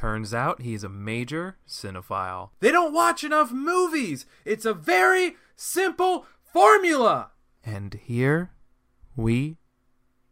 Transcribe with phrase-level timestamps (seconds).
[0.00, 2.52] Turns out he's a major cinephile.
[2.60, 4.24] They don't watch enough movies.
[4.46, 7.32] It's a very simple formula.
[7.62, 8.50] And here
[9.14, 9.58] we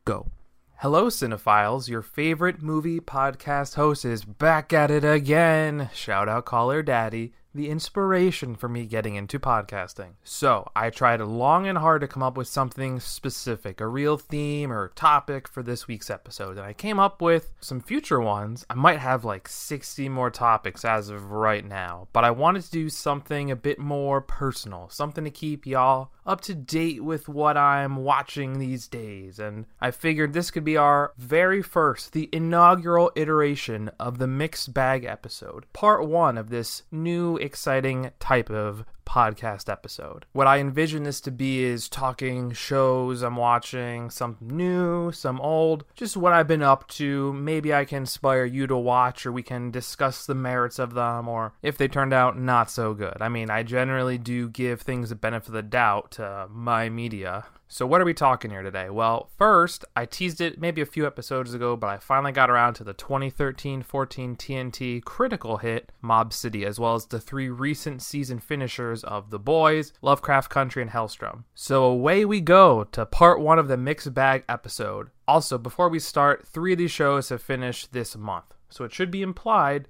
[0.07, 0.31] go.
[0.77, 1.87] Hello, cinephiles.
[1.87, 5.91] Your favorite movie podcast host is back at it again.
[5.93, 10.13] Shout out Call Her Daddy, the inspiration for me getting into podcasting.
[10.23, 14.73] So, I tried long and hard to come up with something specific, a real theme
[14.73, 16.57] or topic for this week's episode.
[16.57, 18.67] And I came up with some future ones.
[18.69, 22.71] I might have like 60 more topics as of right now, but I wanted to
[22.71, 27.57] do something a bit more personal, something to keep y'all up to date with what
[27.57, 29.39] I'm watching these days.
[29.39, 34.75] And I figured this could be our very first, the inaugural iteration of the Mixed
[34.75, 40.27] Bag episode, part one of this new exciting type of podcast episode.
[40.33, 45.85] What I envision this to be is talking shows I'm watching, some new, some old,
[45.95, 47.33] just what I've been up to.
[47.33, 51.29] Maybe I can inspire you to watch, or we can discuss the merits of them,
[51.29, 53.17] or if they turned out not so good.
[53.21, 57.47] I mean, I generally do give things the benefit of the doubt to my media.
[57.71, 58.89] So, what are we talking here today?
[58.89, 62.75] Well, first, I teased it maybe a few episodes ago, but I finally got around
[62.75, 68.01] to the 2013 14 TNT critical hit Mob City, as well as the three recent
[68.01, 71.45] season finishers of The Boys, Lovecraft Country, and Helstrom.
[71.55, 75.11] So, away we go to part one of the mixed bag episode.
[75.29, 79.11] Also, before we start, three of these shows have finished this month, so it should
[79.11, 79.89] be implied,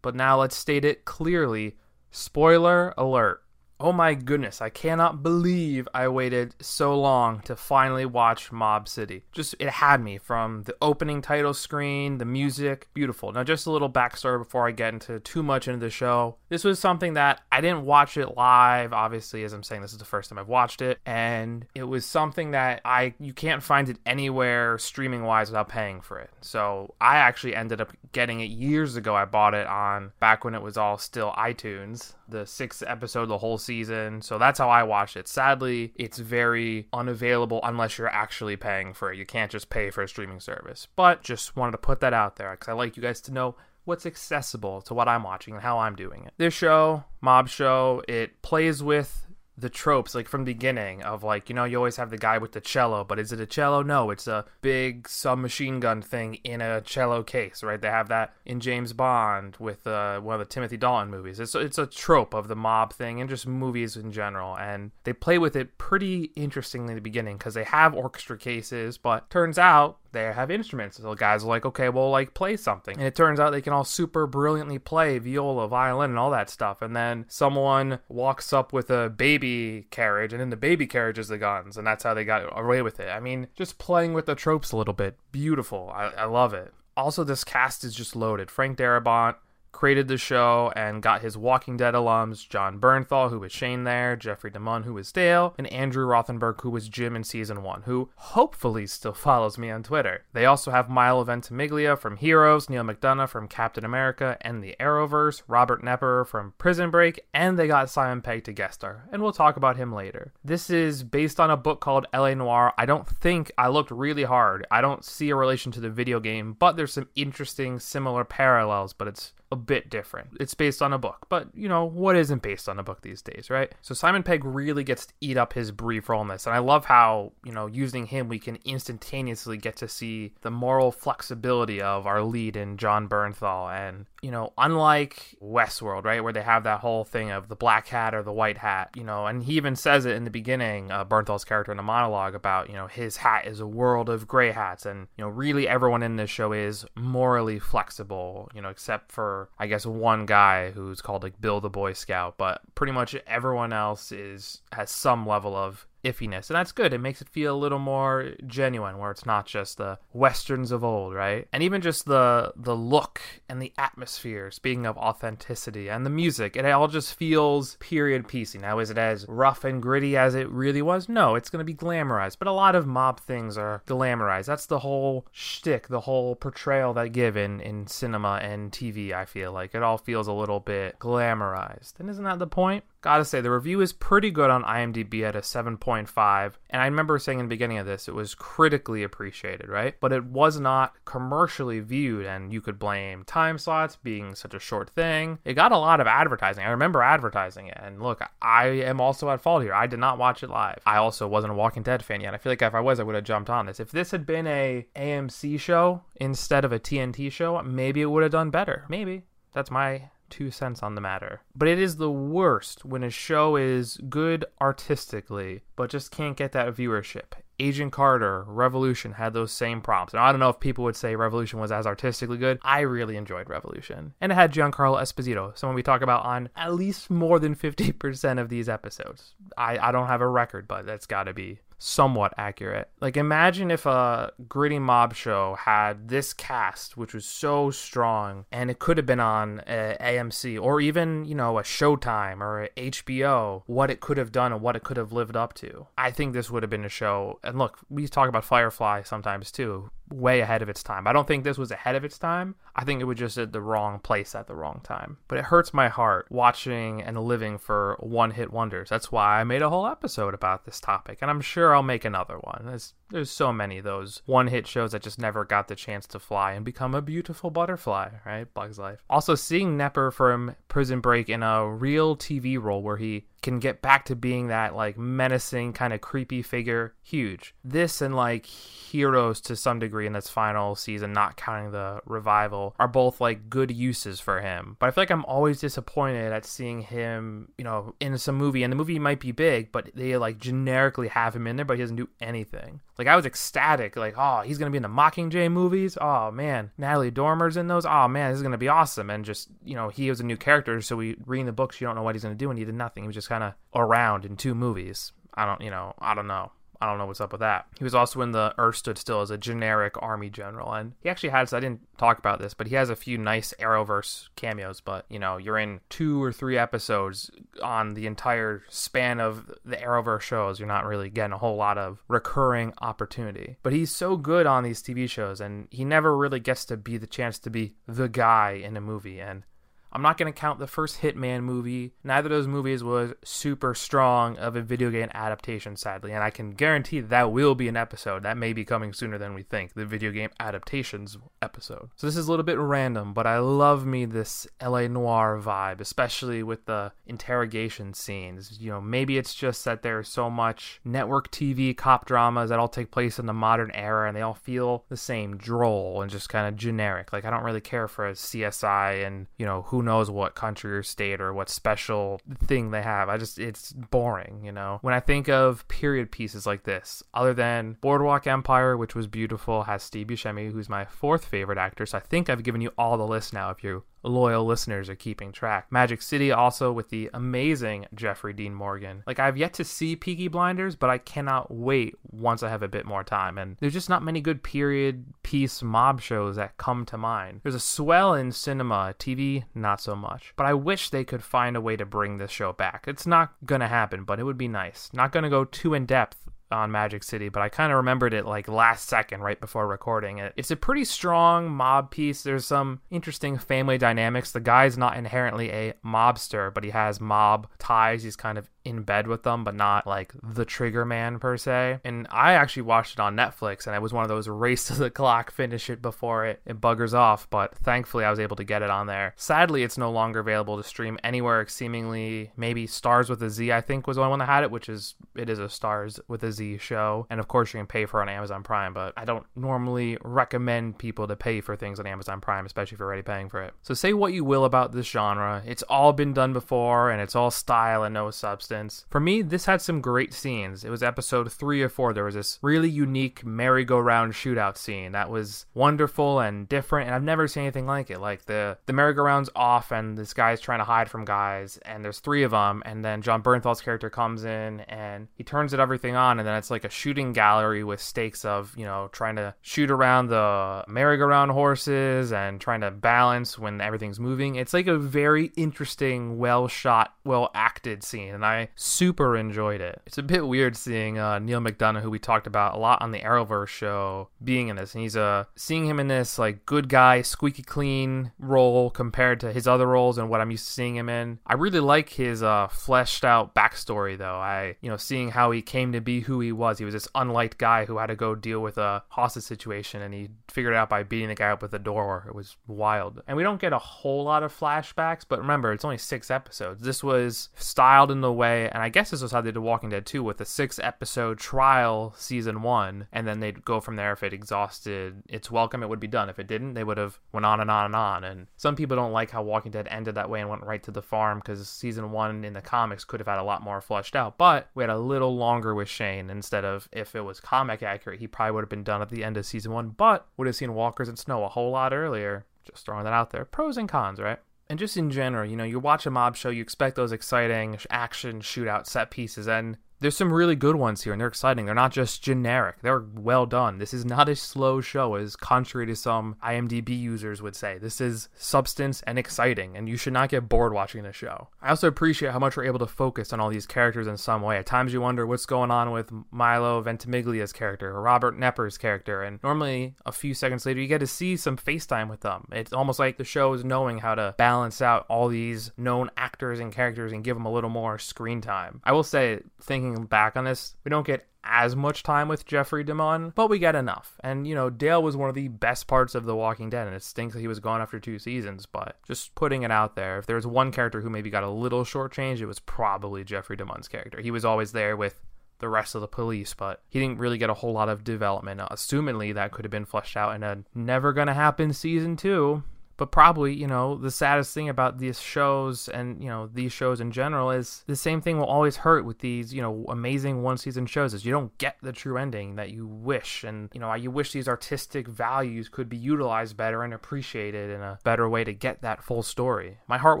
[0.02, 1.78] but now let's state it clearly.
[2.10, 3.42] Spoiler alert.
[3.84, 9.24] Oh my goodness, I cannot believe I waited so long to finally watch Mob City.
[9.32, 13.32] Just, it had me from the opening title screen, the music, beautiful.
[13.32, 16.36] Now, just a little backstory before I get into too much into the show.
[16.48, 19.98] This was something that I didn't watch it live, obviously, as I'm saying, this is
[19.98, 21.00] the first time I've watched it.
[21.04, 26.00] And it was something that I, you can't find it anywhere streaming wise without paying
[26.00, 26.30] for it.
[26.40, 29.16] So I actually ended up getting it years ago.
[29.16, 33.28] I bought it on back when it was all still iTunes the sixth episode of
[33.28, 34.22] the whole season.
[34.22, 35.28] So that's how I watched it.
[35.28, 39.18] Sadly, it's very unavailable unless you're actually paying for it.
[39.18, 40.88] You can't just pay for a streaming service.
[40.96, 43.54] But just wanted to put that out there because I like you guys to know
[43.84, 46.32] what's accessible to what I'm watching and how I'm doing it.
[46.38, 49.26] This show, Mob Show, it plays with
[49.56, 52.38] the tropes like from the beginning of like you know you always have the guy
[52.38, 53.82] with the cello but is it a cello?
[53.82, 57.80] No it's a big submachine gun thing in a cello case right?
[57.80, 61.38] They have that in james bond with uh, one of the timothy dalton movies.
[61.38, 65.12] It's, it's a trope of the mob thing and just movies in general and they
[65.12, 69.58] play with it pretty interestingly in the beginning because they have orchestra cases but turns
[69.58, 70.98] out they have instruments.
[70.98, 72.96] So guys are like, okay, well, like play something.
[72.96, 76.50] And it turns out they can all super brilliantly play viola, violin, and all that
[76.50, 76.82] stuff.
[76.82, 81.28] And then someone walks up with a baby carriage, and in the baby carriage is
[81.28, 83.08] the guns, and that's how they got away with it.
[83.08, 85.16] I mean, just playing with the tropes a little bit.
[85.32, 85.90] Beautiful.
[85.94, 86.72] I, I love it.
[86.96, 88.50] Also, this cast is just loaded.
[88.50, 89.36] Frank Darabont,
[89.72, 94.14] created the show and got his Walking Dead alums Jon Bernthal, who was Shane there,
[94.16, 98.10] Jeffrey DeMunn, who was Dale, and Andrew Rothenberg, who was Jim in season one, who
[98.16, 100.24] hopefully still follows me on Twitter.
[100.32, 105.42] They also have Milo Ventimiglia from Heroes, Neal McDonough from Captain America and the Arrowverse,
[105.48, 109.32] Robert Knepper from Prison Break, and they got Simon Pegg to guest star, and we'll
[109.32, 110.32] talk about him later.
[110.44, 112.72] This is based on a book called LA Noire.
[112.76, 114.66] I don't think I looked really hard.
[114.70, 118.92] I don't see a relation to the video game, but there's some interesting similar parallels,
[118.92, 120.30] but it's a bit different.
[120.40, 123.20] It's based on a book, but you know, what isn't based on a book these
[123.20, 123.70] days, right?
[123.82, 126.46] So Simon Pegg really gets to eat up his brief role in this.
[126.46, 130.50] And I love how, you know, using him, we can instantaneously get to see the
[130.50, 133.70] moral flexibility of our lead in Jon Bernthal.
[133.70, 137.88] And, you know, unlike Westworld, right, where they have that whole thing of the black
[137.88, 140.90] hat or the white hat, you know, and he even says it in the beginning,
[140.90, 144.26] uh, Bernthal's character in a monologue about, you know, his hat is a world of
[144.26, 144.86] gray hats.
[144.86, 149.41] And, you know, really everyone in this show is morally flexible, you know, except for
[149.58, 153.72] I guess one guy who's called like Bill the Boy Scout, but pretty much everyone
[153.72, 156.92] else is has some level of iffiness and that's good.
[156.92, 160.82] It makes it feel a little more genuine where it's not just the westerns of
[160.82, 161.48] old right?
[161.52, 166.56] And even just the the look and the atmosphere speaking of authenticity and the music
[166.56, 168.60] it all just feels period piecey.
[168.60, 171.08] Now is it as rough and gritty as it really was?
[171.08, 172.38] No it's going to be glamorized.
[172.38, 174.46] But a lot of mob things are glamorized.
[174.46, 179.24] That's the whole shtick the whole portrayal that give in in cinema and tv i
[179.24, 179.74] feel like.
[179.74, 182.00] It all feels a little bit glamorized.
[182.00, 185.34] And isn't that the point Gotta say, the review is pretty good on IMDb at
[185.34, 186.52] a 7.5.
[186.70, 189.96] And I remember saying in the beginning of this, it was critically appreciated, right?
[190.00, 194.60] But it was not commercially viewed, and you could blame time slots being such a
[194.60, 195.38] short thing.
[195.44, 196.64] It got a lot of advertising.
[196.64, 197.78] I remember advertising it.
[197.82, 199.74] And look, I am also at fault here.
[199.74, 200.78] I did not watch it live.
[200.86, 202.34] I also wasn't a Walking Dead fan yet.
[202.34, 203.80] I feel like if I was, I would have jumped on this.
[203.80, 208.22] If this had been a AMC show instead of a TNT show, maybe it would
[208.22, 208.84] have done better.
[208.88, 209.24] Maybe.
[209.52, 211.42] That's my two cents on the matter.
[211.54, 216.52] But it is the worst when a show is good artistically, but just can't get
[216.52, 217.34] that viewership.
[217.60, 220.14] Agent Carter, Revolution had those same problems.
[220.14, 222.58] Now, I don't know if people would say Revolution was as artistically good.
[222.62, 224.14] I really enjoyed Revolution.
[224.20, 228.40] And it had Giancarlo Esposito, someone we talk about on at least more than 50%
[228.40, 229.34] of these episodes.
[229.56, 232.88] I, I don't have a record, but that's got to be somewhat accurate.
[233.00, 238.70] Like imagine if a gritty mob show had this cast which was so strong and
[238.70, 242.90] it could have been on uh, AMC or even, you know, a Showtime or a
[242.90, 245.86] HBO, what it could have done and what it could have lived up to.
[245.98, 247.40] I think this would have been a show.
[247.42, 251.06] And look, we talk about Firefly sometimes too way ahead of its time.
[251.06, 252.54] I don't think this was ahead of its time.
[252.76, 255.18] I think it was just at the wrong place at the wrong time.
[255.28, 258.88] But it hurts my heart watching and living for one hit wonders.
[258.88, 261.18] That's why I made a whole episode about this topic.
[261.22, 262.62] And I'm sure I'll make another one.
[262.66, 266.06] There's, there's so many of those one hit shows that just never got the chance
[266.08, 268.52] to fly and become a beautiful butterfly, right?
[268.52, 269.04] Bug's Life.
[269.08, 273.82] Also, seeing Knepper from Prison Break in a real TV role where he can get
[273.82, 279.40] back to being that like menacing kind of creepy figure huge this and like heroes
[279.40, 283.70] to some degree in this final season not counting the revival are both like good
[283.70, 287.94] uses for him but i feel like i'm always disappointed at seeing him you know
[288.00, 291.46] in some movie and the movie might be big but they like generically have him
[291.46, 293.96] in there but he doesn't do anything like i was ecstatic.
[293.96, 295.96] Like oh he's gonna be in the mockingjay movies?
[296.00, 296.70] Oh man.
[296.78, 297.86] Natalie dormer's in those?
[297.86, 299.10] Oh man this is gonna be awesome.
[299.10, 301.86] And just you know he was a new character so we reading the books you
[301.86, 303.04] don't know what he's gonna do and he did nothing.
[303.04, 305.12] He was just kind of around in two movies.
[305.34, 306.52] I don't, you know, I don't know.
[306.82, 307.66] I don't know what's up with that.
[307.78, 311.08] He was also in the Earth Stood Still as a generic army general, and he
[311.08, 311.52] actually has.
[311.52, 314.80] I didn't talk about this, but he has a few nice Arrowverse cameos.
[314.80, 317.30] But you know, you're in two or three episodes
[317.62, 320.58] on the entire span of the Arrowverse shows.
[320.58, 323.58] You're not really getting a whole lot of recurring opportunity.
[323.62, 326.98] But he's so good on these TV shows, and he never really gets to be
[326.98, 329.20] the chance to be the guy in a movie.
[329.20, 329.44] And
[329.92, 331.92] I'm not going to count the first Hitman movie.
[332.02, 336.12] Neither of those movies was super strong of a video game adaptation, sadly.
[336.12, 338.22] And I can guarantee that will be an episode.
[338.22, 341.90] That may be coming sooner than we think, the video game adaptations episode.
[341.96, 345.80] So this is a little bit random, but I love me this LA Noir vibe,
[345.80, 348.58] especially with the interrogation scenes.
[348.60, 352.68] You know, maybe it's just that there's so much network TV cop dramas that all
[352.68, 356.30] take place in the modern era and they all feel the same droll and just
[356.30, 357.12] kind of generic.
[357.12, 360.72] Like, I don't really care for a CSI and, you know, who knows what country
[360.72, 363.08] or state or what special thing they have.
[363.08, 364.78] I just it's boring, you know.
[364.82, 369.64] When I think of period pieces like this, other than Boardwalk Empire, which was beautiful,
[369.64, 371.86] has Steve Buscemi, who's my fourth favorite actor.
[371.86, 373.50] So I think I've given you all the list now.
[373.50, 375.66] If you loyal listeners are keeping track.
[375.70, 379.02] Magic City also with the amazing Jeffrey Dean Morgan.
[379.06, 382.68] Like I've yet to see Peaky Blinders, but I cannot wait once I have a
[382.68, 383.38] bit more time.
[383.38, 387.40] And there's just not many good period piece mob shows that come to mind.
[387.42, 390.32] There's a swell in cinema, TV not so much.
[390.36, 392.84] But I wish they could find a way to bring this show back.
[392.86, 394.90] It's not gonna happen, but it would be nice.
[394.92, 398.26] Not gonna go too in depth on Magic City, but I kind of remembered it
[398.26, 400.32] like last second right before recording it.
[400.36, 402.22] It's a pretty strong mob piece.
[402.22, 404.32] There's some interesting family dynamics.
[404.32, 408.02] The guy's not inherently a mobster, but he has mob ties.
[408.02, 411.80] He's kind of in bed with them, but not like the trigger man per se.
[411.84, 414.74] And I actually watched it on Netflix and it was one of those race to
[414.74, 417.28] the clock, finish it before it, it buggers off.
[417.30, 419.14] But thankfully, I was able to get it on there.
[419.16, 421.46] Sadly, it's no longer available to stream anywhere.
[421.46, 424.50] Seemingly, maybe Stars with a Z, I think, was the only one that had it,
[424.50, 427.06] which is it is a Stars with a Z show.
[427.10, 429.98] And of course, you can pay for it on Amazon Prime, but I don't normally
[430.02, 433.42] recommend people to pay for things on Amazon Prime, especially if you're already paying for
[433.42, 433.54] it.
[433.62, 437.16] So say what you will about this genre, it's all been done before and it's
[437.16, 438.86] all style and no substance substance.
[438.90, 440.64] For me, this had some great scenes.
[440.64, 441.92] It was episode three or four.
[441.92, 447.02] There was this really unique merry-go-round shootout scene that was wonderful and different, and I've
[447.02, 448.00] never seen anything like it.
[448.00, 452.00] Like the the merry-go-round's off, and this guy's trying to hide from guys, and there's
[452.00, 455.96] three of them, and then Jon Bernthal's character comes in and he turns it everything
[455.96, 459.34] on, and then it's like a shooting gallery with stakes of you know trying to
[459.40, 464.36] shoot around the merry-go-round horses and trying to balance when everything's moving.
[464.36, 469.80] It's like a very interesting, well shot, well acted scene, and I Super enjoyed it.
[469.86, 472.90] It's a bit weird seeing uh, Neal McDonough, who we talked about a lot on
[472.90, 474.74] the Arrowverse show, being in this.
[474.74, 479.32] And he's uh, seeing him in this like good guy, squeaky clean role compared to
[479.32, 481.18] his other roles and what I'm used to seeing him in.
[481.26, 484.16] I really like his uh, fleshed out backstory, though.
[484.16, 486.58] I, you know, seeing how he came to be who he was.
[486.58, 489.92] He was this unliked guy who had to go deal with a hostage situation, and
[489.92, 492.04] he figured it out by beating the guy up with a door.
[492.08, 493.02] It was wild.
[493.06, 496.62] And we don't get a whole lot of flashbacks, but remember, it's only six episodes.
[496.62, 499.70] This was styled in the way, and I guess this was how they did Walking
[499.70, 503.92] Dead too, with a six episode trial season one, and then they'd go from there.
[503.92, 506.08] If it exhausted its welcome, it would be done.
[506.08, 508.04] If it didn't, they would have went on and on and on.
[508.04, 510.70] And some people don't like how Walking Dead ended that way and went right to
[510.70, 513.96] the farm because season one in the comics could have had a lot more fleshed
[513.96, 514.18] out.
[514.18, 518.00] But we had a little longer with Shane instead of if it was comic accurate,
[518.00, 520.36] he probably would have been done at the end of season one, but would have
[520.36, 522.26] seen Walkers and Snow a whole lot earlier.
[522.44, 523.24] Just throwing that out there.
[523.24, 524.18] Pros and cons, right?
[524.52, 527.56] And just in general, you know, you watch a mob show, you expect those exciting
[527.70, 531.44] action shootout set pieces, and there's some really good ones here and they're exciting.
[531.44, 532.56] They're not just generic.
[532.62, 533.58] They're well done.
[533.58, 537.58] This is not a slow show as contrary to some IMDb users would say.
[537.58, 541.28] This is substance and exciting and you should not get bored watching the show.
[541.42, 544.22] I also appreciate how much we're able to focus on all these characters in some
[544.22, 544.36] way.
[544.38, 549.02] At times you wonder what's going on with Milo Ventimiglia's character or Robert Knepper's character
[549.02, 552.28] and normally a few seconds later you get to see some FaceTime with them.
[552.30, 556.38] It's almost like the show is knowing how to balance out all these known actors
[556.38, 558.60] and characters and give them a little more screen time.
[558.64, 562.26] I will say thinking looking back on this, we don't get as much time with
[562.26, 563.94] Jeffrey DeMunn, but we get enough.
[564.00, 566.74] And, you know, Dale was one of the best parts of The Walking Dead, and
[566.74, 569.98] it stinks that he was gone after two seasons, but just putting it out there,
[569.98, 573.36] if there was one character who maybe got a little shortchanged, it was probably Jeffrey
[573.36, 574.00] DeMunn's character.
[574.00, 575.00] He was always there with
[575.38, 578.40] the rest of the police, but he didn't really get a whole lot of development.
[578.40, 582.42] Assumingly, that could have been fleshed out in a never gonna happen season two.
[582.82, 586.80] But probably, you know, the saddest thing about these shows and, you know, these shows
[586.80, 590.36] in general is the same thing will always hurt with these, you know, amazing one
[590.36, 593.22] season shows is you don't get the true ending that you wish.
[593.22, 597.60] And, you know, you wish these artistic values could be utilized better and appreciated in
[597.60, 599.58] a better way to get that full story.
[599.68, 600.00] My heart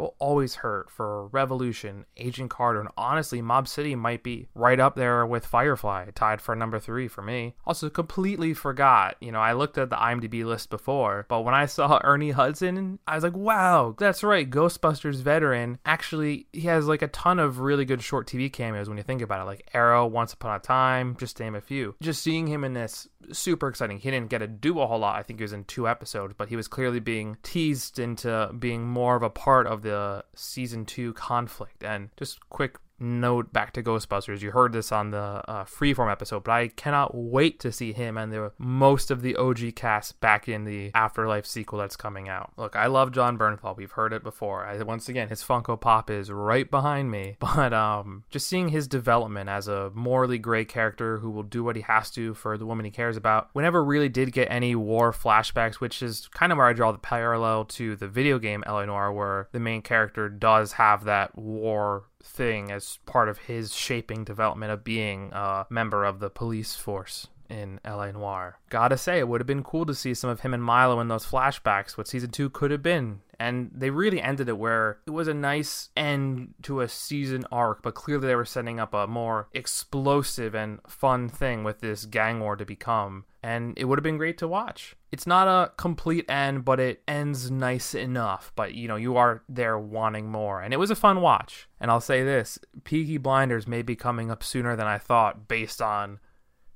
[0.00, 4.96] will always hurt for Revolution, Agent Carter, and honestly, Mob City might be right up
[4.96, 7.54] there with Firefly, tied for number three for me.
[7.64, 11.66] Also, completely forgot, you know, I looked at the IMDb list before, but when I
[11.66, 12.98] saw Ernie Hudson, Johnson.
[13.06, 14.48] I was like, wow, that's right.
[14.48, 15.78] Ghostbusters veteran.
[15.84, 19.22] Actually, he has like a ton of really good short TV cameos when you think
[19.22, 21.94] about it, like Arrow, Once Upon a Time, just to name a few.
[22.00, 23.98] Just seeing him in this, super exciting.
[23.98, 25.18] He didn't get to do a whole lot.
[25.18, 28.84] I think he was in two episodes, but he was clearly being teased into being
[28.86, 31.84] more of a part of the season two conflict.
[31.84, 34.40] And just quick note back to Ghostbusters.
[34.40, 38.16] You heard this on the uh, Freeform episode, but I cannot wait to see him
[38.16, 42.52] and the most of the OG cast back in the Afterlife sequel that's coming out.
[42.56, 43.76] Look, I love Jon Bernthal.
[43.76, 44.64] We've heard it before.
[44.64, 48.86] I, once again, his Funko Pop is right behind me, but um, just seeing his
[48.86, 52.66] development as a morally gray character who will do what he has to for the
[52.66, 53.50] woman he cares about.
[53.54, 56.92] We never really did get any war flashbacks, which is kind of where I draw
[56.92, 58.62] the parallel to the video game.
[58.66, 64.24] Noire, where the main character does have that war thing as part of his shaping
[64.24, 68.58] development of being a member of the police force in LA Noir.
[68.70, 71.08] Gotta say, it would have been cool to see some of him and Milo in
[71.08, 73.20] those flashbacks, what season two could have been.
[73.38, 77.82] And they really ended it where it was a nice end to a season arc,
[77.82, 82.40] but clearly they were setting up a more explosive and fun thing with this gang
[82.40, 83.24] war to become.
[83.42, 84.94] And it would have been great to watch.
[85.10, 88.52] It's not a complete end, but it ends nice enough.
[88.54, 90.62] But you know, you are there wanting more.
[90.62, 91.68] And it was a fun watch.
[91.80, 95.82] And I'll say this Peaky Blinders may be coming up sooner than I thought based
[95.82, 96.20] on